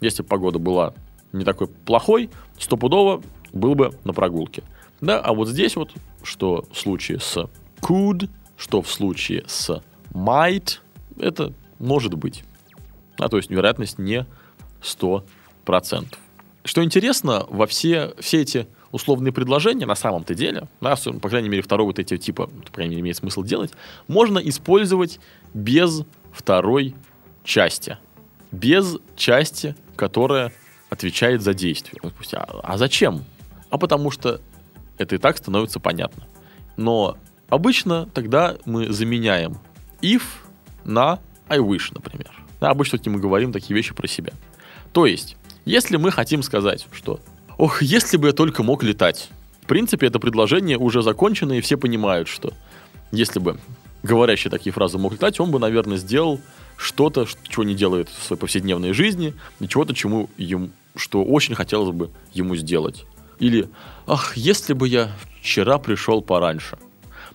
Если 0.00 0.22
погода 0.22 0.58
была 0.58 0.94
не 1.36 1.44
такой 1.44 1.68
плохой, 1.68 2.30
стопудово 2.58 3.22
был 3.52 3.74
бы 3.74 3.92
на 4.04 4.12
прогулке. 4.12 4.62
Да, 5.00 5.20
а 5.20 5.32
вот 5.32 5.48
здесь 5.48 5.76
вот, 5.76 5.92
что 6.22 6.64
в 6.70 6.78
случае 6.78 7.20
с 7.20 7.48
could, 7.80 8.28
что 8.56 8.82
в 8.82 8.90
случае 8.90 9.44
с 9.46 9.82
might, 10.12 10.78
это 11.18 11.52
может 11.78 12.14
быть. 12.14 12.44
А, 13.18 13.28
то 13.28 13.36
есть 13.36 13.50
вероятность 13.50 13.98
не 13.98 14.26
100%. 14.82 15.22
Что 16.64 16.82
интересно, 16.82 17.46
во 17.48 17.66
все, 17.66 18.14
все 18.18 18.42
эти 18.42 18.66
условные 18.90 19.32
предложения 19.32 19.86
на 19.86 19.94
самом-то 19.94 20.34
деле, 20.34 20.68
да, 20.80 20.96
по 21.20 21.28
крайней 21.28 21.48
мере, 21.48 21.62
второго 21.62 21.88
вот 21.88 21.98
эти 21.98 22.16
типа, 22.16 22.46
по 22.46 22.72
крайней 22.72 22.92
мере, 22.92 23.02
имеет 23.02 23.16
смысл 23.16 23.42
делать, 23.42 23.72
можно 24.08 24.38
использовать 24.38 25.20
без 25.54 26.02
второй 26.32 26.94
части. 27.44 27.98
Без 28.52 28.96
части, 29.16 29.76
которая 29.96 30.52
отвечает 30.90 31.42
за 31.42 31.54
действие. 31.54 32.00
А, 32.32 32.60
а 32.62 32.78
зачем? 32.78 33.24
А 33.70 33.78
потому 33.78 34.10
что 34.10 34.40
это 34.98 35.16
и 35.16 35.18
так 35.18 35.36
становится 35.38 35.80
понятно. 35.80 36.26
Но 36.76 37.16
обычно 37.48 38.06
тогда 38.06 38.56
мы 38.64 38.92
заменяем 38.92 39.58
if 40.00 40.22
на 40.84 41.20
I 41.48 41.58
wish, 41.58 41.92
например. 41.92 42.30
Да, 42.60 42.70
обычно 42.70 42.98
мы 43.06 43.18
говорим 43.18 43.52
такие 43.52 43.74
вещи 43.74 43.94
про 43.94 44.06
себя. 44.06 44.32
То 44.92 45.06
есть, 45.06 45.36
если 45.64 45.96
мы 45.96 46.10
хотим 46.10 46.42
сказать, 46.42 46.86
что 46.92 47.20
«Ох, 47.58 47.82
если 47.82 48.16
бы 48.16 48.28
я 48.28 48.32
только 48.32 48.62
мог 48.62 48.82
летать», 48.82 49.30
в 49.62 49.66
принципе, 49.66 50.06
это 50.06 50.20
предложение 50.20 50.78
уже 50.78 51.02
закончено, 51.02 51.54
и 51.54 51.60
все 51.60 51.76
понимают, 51.76 52.28
что 52.28 52.52
если 53.10 53.40
бы 53.40 53.58
говорящий 54.06 54.50
такие 54.50 54.72
фразы 54.72 54.98
мог 54.98 55.12
летать, 55.12 55.38
он 55.40 55.50
бы, 55.50 55.58
наверное, 55.58 55.98
сделал 55.98 56.40
что-то, 56.76 57.26
чего 57.48 57.64
не 57.64 57.74
делает 57.74 58.08
в 58.08 58.22
своей 58.22 58.40
повседневной 58.40 58.92
жизни, 58.92 59.34
и 59.60 59.68
чего-то, 59.68 59.94
чему 59.94 60.30
ему, 60.36 60.70
что 60.94 61.22
очень 61.24 61.54
хотелось 61.54 61.94
бы 61.94 62.10
ему 62.32 62.56
сделать. 62.56 63.04
Или 63.38 63.68
«Ах, 64.06 64.36
если 64.36 64.72
бы 64.72 64.88
я 64.88 65.10
вчера 65.40 65.78
пришел 65.78 66.22
пораньше». 66.22 66.78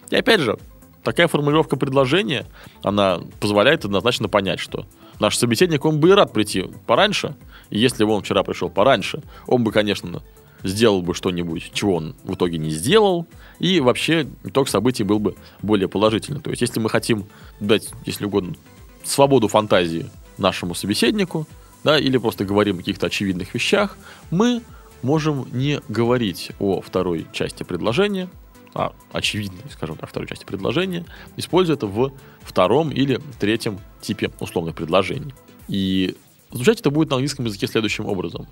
И 0.10 0.16
опять 0.16 0.42
же, 0.42 0.58
такая 1.04 1.28
формулировка 1.28 1.76
предложения, 1.76 2.46
она 2.84 3.22
позволяет 3.40 3.86
однозначно 3.86 4.28
понять, 4.30 4.60
что 4.60 4.86
наш 5.20 5.38
собеседник, 5.38 5.86
он 5.86 6.00
бы 6.00 6.10
и 6.10 6.14
рад 6.14 6.34
прийти 6.34 6.66
пораньше, 6.86 7.36
и 7.70 7.80
если 7.80 8.04
бы 8.04 8.12
он 8.12 8.24
вчера 8.24 8.44
пришел 8.44 8.70
пораньше, 8.70 9.22
он 9.48 9.64
бы, 9.64 9.72
конечно, 9.72 10.22
сделал 10.64 11.02
бы 11.02 11.14
что-нибудь, 11.14 11.72
чего 11.74 11.96
он 11.96 12.16
в 12.24 12.36
итоге 12.36 12.58
не 12.58 12.70
сделал, 12.70 13.28
и 13.60 13.80
вообще 13.80 14.28
итог 14.44 14.70
событий 14.70 15.04
был 15.04 15.20
бы 15.20 15.36
более 15.62 15.88
положительный. 15.88 16.42
То 16.42 16.50
есть, 16.50 16.62
если 16.62 16.80
мы 16.80 16.90
хотим 16.90 17.26
дать, 17.60 17.90
если 18.06 18.26
угодно, 18.26 18.56
свободу 19.04 19.48
фантазии 19.48 20.08
нашему 20.38 20.76
собеседнику, 20.76 21.48
да, 21.84 22.00
или 22.00 22.18
просто 22.18 22.46
говорим 22.46 22.76
о 22.76 22.80
каких-то 22.80 23.08
очевидных 23.08 23.54
вещах, 23.54 23.98
мы 24.30 24.62
можем 25.02 25.48
не 25.52 25.80
говорить 25.90 26.52
о 26.60 26.82
второй 26.82 27.26
части 27.34 27.64
предложения, 27.64 28.30
а, 28.74 28.94
очевидной, 29.12 29.64
скажем 29.72 29.98
так, 29.98 30.10
второй 30.10 30.28
части 30.28 30.46
предложения, 30.46 31.06
используя 31.38 31.76
это 31.76 31.88
в 31.88 32.14
втором 32.42 32.90
или 32.92 33.20
третьем 33.40 33.80
типе 34.02 34.32
условных 34.40 34.76
предложений. 34.76 35.34
И 35.68 36.16
звучать 36.52 36.80
это 36.80 36.90
будет 36.90 37.10
на 37.10 37.16
английском 37.18 37.46
языке 37.46 37.68
следующим 37.68 38.06
образом. 38.06 38.48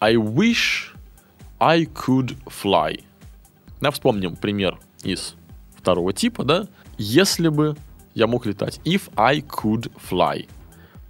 I 0.00 0.14
wish 0.14 0.91
I 1.62 1.84
could 1.84 2.36
fly. 2.46 3.04
Да, 3.80 3.92
вспомним 3.92 4.34
пример 4.34 4.80
из 5.04 5.36
второго 5.76 6.12
типа, 6.12 6.42
да? 6.42 6.66
Если 6.98 7.46
бы 7.46 7.76
я 8.14 8.26
мог 8.26 8.46
летать. 8.46 8.80
If 8.84 9.12
I 9.14 9.42
could 9.42 9.92
fly. 10.10 10.48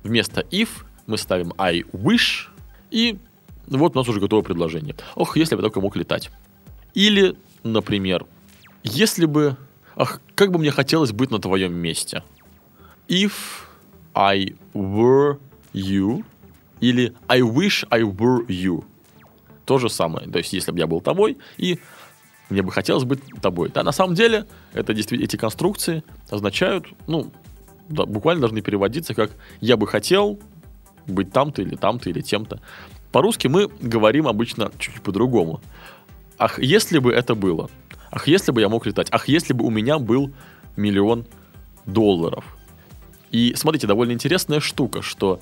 Вместо 0.03 0.43
if 0.51 0.69
мы 1.07 1.17
ставим 1.17 1.55
I 1.57 1.81
wish, 1.93 2.49
и 2.91 3.19
вот 3.67 3.97
у 3.97 3.99
нас 3.99 4.07
уже 4.09 4.21
готовое 4.21 4.45
предложение. 4.45 4.95
Ох, 5.15 5.39
если 5.39 5.57
бы 5.57 5.63
только 5.63 5.81
мог 5.81 5.97
летать. 5.97 6.31
Или, 6.93 7.35
например, 7.63 8.27
если 8.83 9.25
бы... 9.25 9.57
Ах, 9.97 10.21
как 10.35 10.53
бы 10.53 10.59
мне 10.59 10.71
хотелось 10.71 11.13
быть 11.13 11.31
на 11.31 11.39
твоем 11.39 11.73
месте. 11.73 12.23
If 13.09 13.33
I 14.15 14.55
were 14.75 15.39
you. 15.73 16.27
Или 16.81 17.15
I 17.27 17.41
wish 17.41 17.87
I 17.89 18.03
were 18.03 18.47
you. 18.49 18.85
То 19.65 19.79
же 19.79 19.89
самое. 19.89 20.29
То 20.29 20.39
есть, 20.39 20.53
если 20.53 20.73
бы 20.73 20.79
я 20.79 20.87
был 20.87 21.01
тобой, 21.01 21.39
и 21.57 21.79
мне 22.51 22.63
бы 22.63 22.73
хотелось 22.73 23.05
быть 23.05 23.21
тобой. 23.41 23.71
Да, 23.71 23.83
на 23.83 23.93
самом 23.93 24.15
деле, 24.15 24.47
это 24.73 24.93
действительно, 24.95 25.25
эти 25.25 25.37
конструкции 25.37 26.05
означают, 26.31 26.87
ну, 27.07 27.33
да, 27.89 28.05
буквально 28.05 28.41
должны 28.41 28.61
переводиться 28.61 29.15
как 29.15 29.31
«я 29.61 29.77
бы 29.77 29.87
хотел 29.87 30.39
быть 31.07 31.33
там-то 31.33 31.63
или 31.63 31.77
там-то 31.77 32.11
или 32.11 32.21
тем-то». 32.21 32.61
По-русски 33.11 33.47
мы 33.47 33.69
говорим 33.81 34.27
обычно 34.27 34.71
чуть-чуть 34.79 35.03
по-другому. 35.03 35.61
Ах, 36.39 36.59
если 36.59 36.99
бы 36.99 37.13
это 37.13 37.35
было. 37.35 37.71
Ах, 38.11 38.27
если 38.27 38.53
бы 38.53 38.61
я 38.61 38.69
мог 38.69 38.87
летать. 38.87 39.09
Ах, 39.11 39.29
если 39.29 39.53
бы 39.53 39.65
у 39.65 39.71
меня 39.71 39.99
был 39.99 40.33
миллион 40.77 41.27
долларов. 41.87 42.45
И 43.31 43.55
смотрите, 43.57 43.87
довольно 43.87 44.13
интересная 44.13 44.61
штука, 44.61 45.03
что 45.03 45.41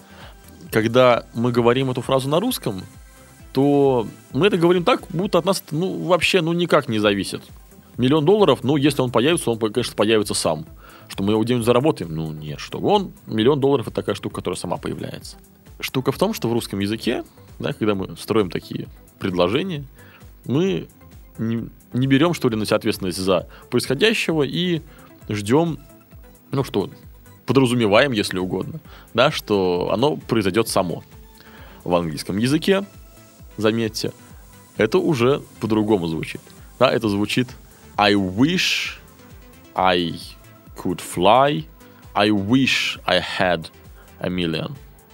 когда 0.70 1.26
мы 1.35 1.52
говорим 1.52 1.90
эту 1.90 2.02
фразу 2.02 2.28
на 2.28 2.40
русском, 2.40 2.83
то 3.52 4.06
мы 4.32 4.46
это 4.46 4.56
говорим 4.56 4.84
так, 4.84 5.02
будто 5.10 5.38
от 5.38 5.44
нас 5.44 5.62
ну, 5.70 6.04
вообще 6.04 6.40
ну, 6.40 6.52
никак 6.52 6.88
не 6.88 6.98
зависит. 6.98 7.42
Миллион 7.96 8.24
долларов, 8.24 8.60
ну, 8.62 8.76
если 8.76 9.02
он 9.02 9.10
появится, 9.10 9.50
он, 9.50 9.58
конечно, 9.58 9.94
появится 9.94 10.34
сам. 10.34 10.66
Что 11.08 11.22
мы 11.22 11.32
его 11.32 11.42
где-нибудь 11.42 11.66
заработаем? 11.66 12.14
Ну, 12.14 12.32
нет, 12.32 12.60
что 12.60 12.78
он, 12.78 13.12
миллион 13.26 13.60
долларов– 13.60 13.86
это 13.88 13.96
такая 13.96 14.14
штука, 14.14 14.36
которая 14.36 14.56
сама 14.56 14.76
появляется. 14.76 15.36
Штука 15.80 16.12
в 16.12 16.18
том, 16.18 16.32
что 16.32 16.48
в 16.48 16.52
русском 16.52 16.78
языке, 16.78 17.24
да, 17.58 17.72
когда 17.72 17.94
мы 17.94 18.16
строим 18.16 18.48
такие 18.50 18.86
предложения, 19.18 19.84
мы 20.44 20.88
не, 21.38 21.68
не 21.92 22.06
берем, 22.06 22.32
что 22.32 22.48
ли, 22.48 22.56
на 22.56 22.64
себя 22.64 22.76
ответственность 22.76 23.18
за 23.18 23.48
происходящего 23.70 24.44
и 24.44 24.82
ждем, 25.28 25.78
ну 26.52 26.64
что, 26.64 26.90
подразумеваем, 27.46 28.12
если 28.12 28.38
угодно, 28.38 28.80
да, 29.14 29.30
что 29.30 29.90
оно 29.92 30.16
произойдет 30.16 30.68
само. 30.68 31.02
В 31.82 31.94
английском 31.94 32.36
языке, 32.36 32.84
заметьте, 33.60 34.12
это 34.76 34.98
уже 34.98 35.42
по-другому 35.60 36.06
звучит. 36.06 36.40
Да, 36.78 36.90
это 36.90 37.08
звучит 37.08 37.48
I 37.96 38.14
wish 38.14 38.98
I 39.74 40.14
could 40.76 41.00
fly. 41.00 41.66
I 42.14 42.30
wish 42.30 43.00
I 43.04 43.20
had 43.20 43.66
a 44.20 44.28
million 44.28 44.72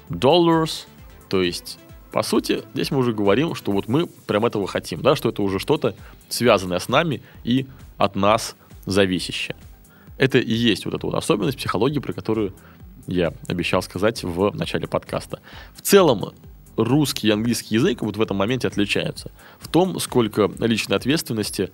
dollars. 0.08 0.86
То 1.28 1.42
есть, 1.42 1.78
по 2.12 2.22
сути, 2.22 2.62
здесь 2.74 2.90
мы 2.90 2.98
уже 2.98 3.12
говорим, 3.12 3.54
что 3.54 3.72
вот 3.72 3.88
мы 3.88 4.06
прям 4.06 4.46
этого 4.46 4.66
хотим, 4.66 5.02
да, 5.02 5.16
что 5.16 5.30
это 5.30 5.42
уже 5.42 5.58
что-то 5.58 5.94
связанное 6.28 6.78
с 6.78 6.88
нами 6.88 7.22
и 7.44 7.66
от 7.96 8.14
нас 8.14 8.56
зависящее. 8.84 9.56
Это 10.18 10.38
и 10.38 10.52
есть 10.52 10.84
вот 10.84 10.94
эта 10.94 11.06
вот 11.06 11.14
особенность 11.14 11.58
психологии, 11.58 11.98
про 11.98 12.12
которую 12.12 12.54
я 13.06 13.32
обещал 13.48 13.82
сказать 13.82 14.22
в 14.22 14.52
начале 14.54 14.86
подкаста. 14.86 15.40
В 15.74 15.82
целом, 15.82 16.32
русский 16.76 17.28
и 17.28 17.30
английский 17.30 17.76
язык 17.76 18.02
вот 18.02 18.16
в 18.16 18.20
этом 18.20 18.36
моменте 18.36 18.68
отличаются. 18.68 19.30
В 19.58 19.68
том, 19.68 19.98
сколько 19.98 20.50
личной 20.58 20.96
ответственности 20.96 21.70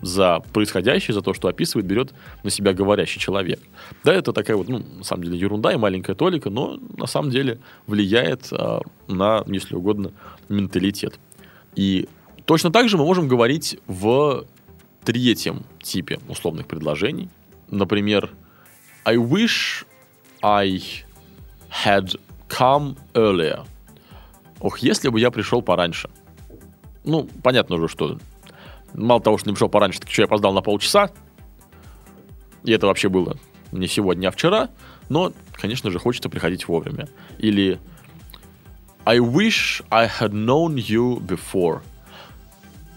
за 0.00 0.40
происходящее, 0.52 1.14
за 1.14 1.22
то, 1.22 1.34
что 1.34 1.48
описывает, 1.48 1.86
берет 1.86 2.12
на 2.42 2.50
себя 2.50 2.72
говорящий 2.72 3.20
человек. 3.20 3.60
Да, 4.04 4.12
это 4.14 4.32
такая 4.32 4.56
вот, 4.56 4.68
ну, 4.68 4.84
на 4.98 5.04
самом 5.04 5.24
деле, 5.24 5.38
ерунда 5.38 5.72
и 5.72 5.76
маленькая 5.76 6.14
толика, 6.14 6.50
но 6.50 6.78
на 6.96 7.06
самом 7.06 7.30
деле 7.30 7.60
влияет 7.86 8.48
а, 8.52 8.80
на, 9.08 9.44
если 9.46 9.74
угодно, 9.74 10.12
менталитет. 10.48 11.18
И 11.74 12.08
точно 12.46 12.70
так 12.70 12.88
же 12.88 12.96
мы 12.96 13.04
можем 13.04 13.28
говорить 13.28 13.78
в 13.86 14.46
третьем 15.04 15.64
типе 15.82 16.18
условных 16.28 16.66
предложений. 16.66 17.28
Например, 17.68 18.30
I 19.04 19.16
wish 19.16 19.84
I 20.42 20.80
had 21.70 22.18
come 22.48 22.96
earlier– 23.14 23.64
Ох, 24.60 24.78
если 24.78 25.08
бы 25.08 25.18
я 25.18 25.30
пришел 25.30 25.62
пораньше. 25.62 26.10
Ну, 27.04 27.28
понятно 27.42 27.76
уже, 27.76 27.88
что 27.88 28.18
мало 28.92 29.20
того, 29.20 29.38
что 29.38 29.48
не 29.48 29.54
пришел 29.54 29.68
пораньше, 29.68 30.00
так 30.00 30.08
еще 30.08 30.22
я 30.22 30.26
опоздал 30.26 30.52
на 30.52 30.60
полчаса. 30.60 31.10
И 32.62 32.72
это 32.72 32.86
вообще 32.86 33.08
было 33.08 33.36
не 33.72 33.88
сегодня, 33.88 34.28
а 34.28 34.30
вчера. 34.30 34.68
Но, 35.08 35.32
конечно 35.52 35.90
же, 35.90 35.98
хочется 35.98 36.28
приходить 36.28 36.68
вовремя. 36.68 37.08
Или 37.38 37.80
I 39.04 39.18
wish 39.18 39.82
I 39.90 40.06
had 40.06 40.32
known 40.32 40.74
you 40.74 41.18
before. 41.20 41.80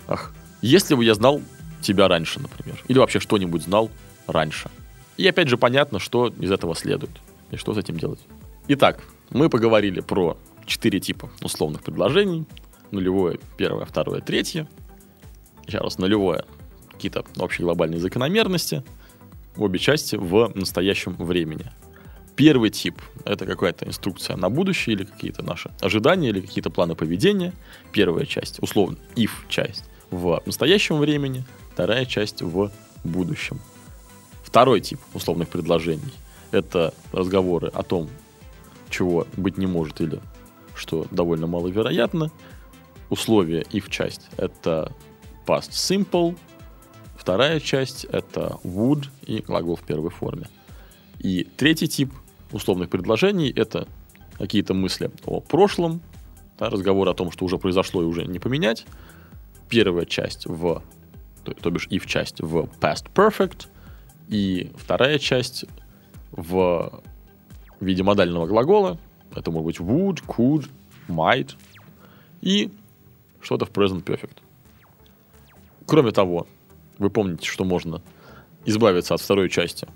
Ах, 0.07 0.33
если 0.61 0.95
бы 0.95 1.05
я 1.05 1.13
знал 1.13 1.41
тебя 1.81 2.07
раньше, 2.07 2.39
например. 2.39 2.77
Или 2.87 2.99
вообще 2.99 3.19
что-нибудь 3.19 3.63
знал 3.63 3.89
раньше. 4.27 4.69
И 5.17 5.27
опять 5.27 5.47
же 5.47 5.57
понятно, 5.57 5.99
что 5.99 6.27
из 6.27 6.51
этого 6.51 6.75
следует. 6.75 7.11
И 7.51 7.55
что 7.55 7.73
с 7.73 7.77
этим 7.77 7.97
делать. 7.97 8.19
Итак, 8.67 9.01
мы 9.29 9.49
поговорили 9.49 10.01
про 10.01 10.37
четыре 10.65 10.99
типа 10.99 11.29
условных 11.41 11.83
предложений. 11.83 12.45
Нулевое, 12.91 13.39
первое, 13.57 13.85
второе, 13.85 14.21
третье. 14.21 14.67
Еще 15.65 15.79
раз, 15.79 15.97
нулевое. 15.97 16.45
Какие-то 16.91 17.25
общие 17.37 17.65
глобальные 17.65 17.99
закономерности. 17.99 18.83
Обе 19.57 19.79
части 19.79 20.15
в 20.15 20.51
настоящем 20.55 21.13
времени. 21.13 21.71
Первый 22.35 22.71
тип— 22.71 23.01
это 23.25 23.45
какая-то 23.45 23.85
инструкция 23.85 24.35
на 24.35 24.49
будущее 24.49 24.95
или 24.95 25.03
какие-то 25.05 25.43
наши 25.43 25.71
ожидания 25.81 26.29
или 26.29 26.41
какие-то 26.41 26.71
планы 26.71 26.95
поведения. 26.95 27.53
Первая 27.91 28.25
часть, 28.25 28.61
условно, 28.61 28.97
if 29.15 29.31
часть 29.49 29.85
в 30.09 30.41
настоящем 30.45 30.97
времени, 30.97 31.45
вторая 31.71 32.05
часть 32.05 32.41
в 32.41 32.71
будущем. 33.03 33.59
Второй 34.43 34.81
тип 34.81 34.99
условных 35.13 35.49
предложений— 35.49 36.13
это 36.51 36.93
разговоры 37.11 37.67
о 37.67 37.83
том, 37.83 38.09
чего 38.89 39.27
быть 39.37 39.57
не 39.57 39.67
может 39.67 40.01
или 40.01 40.19
что 40.75 41.05
довольно 41.11 41.47
маловероятно. 41.47 42.31
Условие 43.09 43.63
их 43.71 43.89
часть— 43.89 44.27
это 44.37 44.91
past 45.45 45.71
simple, 45.71 46.37
вторая 47.15 47.59
часть— 47.59 48.05
это 48.11 48.57
would 48.63 49.07
и 49.25 49.41
глагол 49.41 49.75
в 49.75 49.83
первой 49.83 50.09
форме. 50.09 50.47
И 51.19 51.47
третий 51.57 51.87
тип 51.87 52.11
условных 52.51 52.89
предложений— 52.89 53.53
это 53.55 53.87
какие-то 54.37 54.73
мысли 54.73 55.11
о 55.25 55.39
прошлом, 55.39 56.01
да, 56.57 56.69
разговор 56.69 57.09
о 57.09 57.13
том, 57.13 57.31
что 57.31 57.45
уже 57.45 57.57
произошло 57.57 58.01
и 58.01 58.05
уже 58.05 58.25
не 58.25 58.39
поменять. 58.39 58.85
Первая 59.69 60.05
часть 60.05 60.45
в, 60.45 60.83
то, 61.43 61.53
то 61.53 61.69
бишь 61.69 61.87
if 61.87 62.05
часть 62.05 62.41
в 62.41 62.69
past 62.79 63.05
perfect, 63.13 63.67
и 64.27 64.71
вторая 64.77 65.19
часть 65.19 65.65
в 66.31 67.03
виде 67.79 68.03
модального 68.03 68.47
глагола, 68.47 68.97
это 69.35 69.51
может 69.51 69.65
быть 69.65 69.79
would, 69.79 70.23
could, 70.25 70.69
might 71.07 71.55
и 72.41 72.71
что-то 73.41 73.65
в 73.65 73.71
present 73.71 74.03
perfect. 74.03 74.37
Кроме 75.85 76.11
того, 76.11 76.47
вы 76.97 77.09
помните, 77.09 77.49
что 77.49 77.65
можно 77.65 78.01
избавиться 78.65 79.13
от 79.13 79.21
второй 79.21 79.49
части 79.49 79.87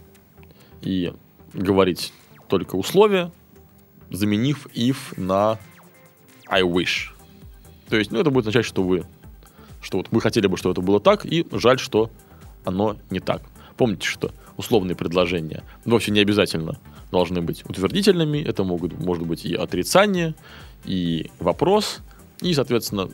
и 0.82 1.14
говорить 1.54 2.14
только 2.48 2.76
условия, 2.76 3.32
заменив 4.10 4.68
if 4.74 4.98
на 5.18 5.58
I 6.48 6.64
wish. 6.64 7.14
То 7.90 7.98
есть, 7.98 8.12
ну, 8.12 8.20
это 8.20 8.30
будет 8.32 8.48
означать, 8.48 8.66
что 8.66 8.84
вы, 8.84 9.06
что 9.82 9.98
вот 9.98 10.08
вы 10.12 10.22
хотели 10.22 10.48
бы, 10.48 10.58
что 10.58 10.72
это 10.72 10.82
было 10.82 11.00
так, 11.00 11.26
и 11.26 11.46
жаль, 11.52 11.80
что 11.80 12.10
оно 12.66 12.98
не 13.10 13.20
так. 13.20 13.42
Помните, 13.78 14.08
что 14.08 14.32
условные 14.58 14.96
предложения 14.96 15.64
вовсе 15.86 16.12
не 16.12 16.20
обязательно 16.20 16.80
должны 17.12 17.42
быть 17.42 17.64
утвердительными, 17.66 18.40
это 18.40 18.64
могут, 18.64 19.00
может 19.00 19.26
быть 19.26 19.46
и 19.46 19.54
отрицание, 19.54 20.34
и 20.84 21.30
вопрос, 21.40 22.00
и, 22.42 22.54
соответственно, 22.54 23.10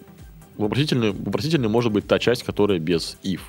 вопросительный, 0.57 1.11
вопросительный 1.11 1.69
может 1.69 1.91
быть 1.91 2.07
та 2.07 2.17
часть, 2.17 2.43
которая 2.43 2.79
без 2.79 3.17
if, 3.23 3.41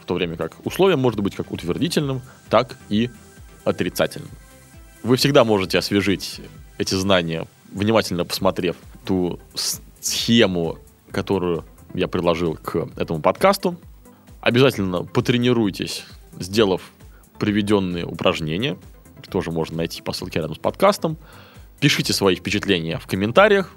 в 0.00 0.04
то 0.04 0.14
время 0.14 0.36
как 0.36 0.54
условие 0.64 0.96
может 0.96 1.20
быть 1.20 1.34
как 1.34 1.50
утвердительным, 1.52 2.22
так 2.48 2.78
и 2.88 3.10
отрицательным. 3.64 4.30
Вы 5.02 5.16
всегда 5.16 5.44
можете 5.44 5.78
освежить 5.78 6.40
эти 6.78 6.94
знания, 6.94 7.46
внимательно 7.72 8.24
посмотрев 8.24 8.76
ту 9.04 9.40
схему, 10.00 10.78
которую 11.10 11.64
я 11.94 12.08
предложил 12.08 12.54
к 12.54 12.88
этому 12.96 13.20
подкасту. 13.20 13.76
Обязательно 14.40 15.04
потренируйтесь, 15.04 16.04
сделав 16.38 16.82
приведенные 17.38 18.04
упражнения– 18.04 18.76
тоже 19.28 19.50
можно 19.50 19.78
найти 19.78 20.02
по 20.02 20.12
ссылке 20.12 20.40
рядом 20.40 20.54
с 20.54 20.58
подкастом. 20.58 21.16
Пишите 21.80 22.12
свои 22.12 22.36
впечатления 22.36 22.98
в 22.98 23.06
комментариях, 23.06 23.72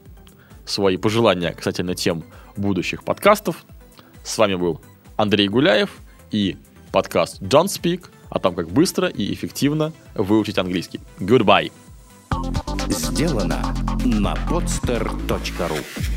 свои 0.66 0.98
пожелания 0.98 1.52
касательно 1.52 1.96
тем 1.96 2.24
будущих 2.56 3.04
подкастов. 3.04 3.66
С 4.24 4.38
вами 4.38 4.56
был 4.56 4.82
Андрей 5.16 5.48
Гуляев 5.48 5.98
и 6.32 6.58
подкаст 6.92 7.42
Don't 7.42 7.68
Speak 7.68 8.06
о 8.30 8.40
том, 8.40 8.56
как 8.56 8.70
быстро 8.70 9.08
и 9.08 9.34
эффективно 9.34 9.94
выучить 10.16 10.58
английский. 10.58 11.00
Goodbye! 11.20 11.72
Сделано 12.90 13.76
на 14.06 14.34
podster.ru 14.50 16.17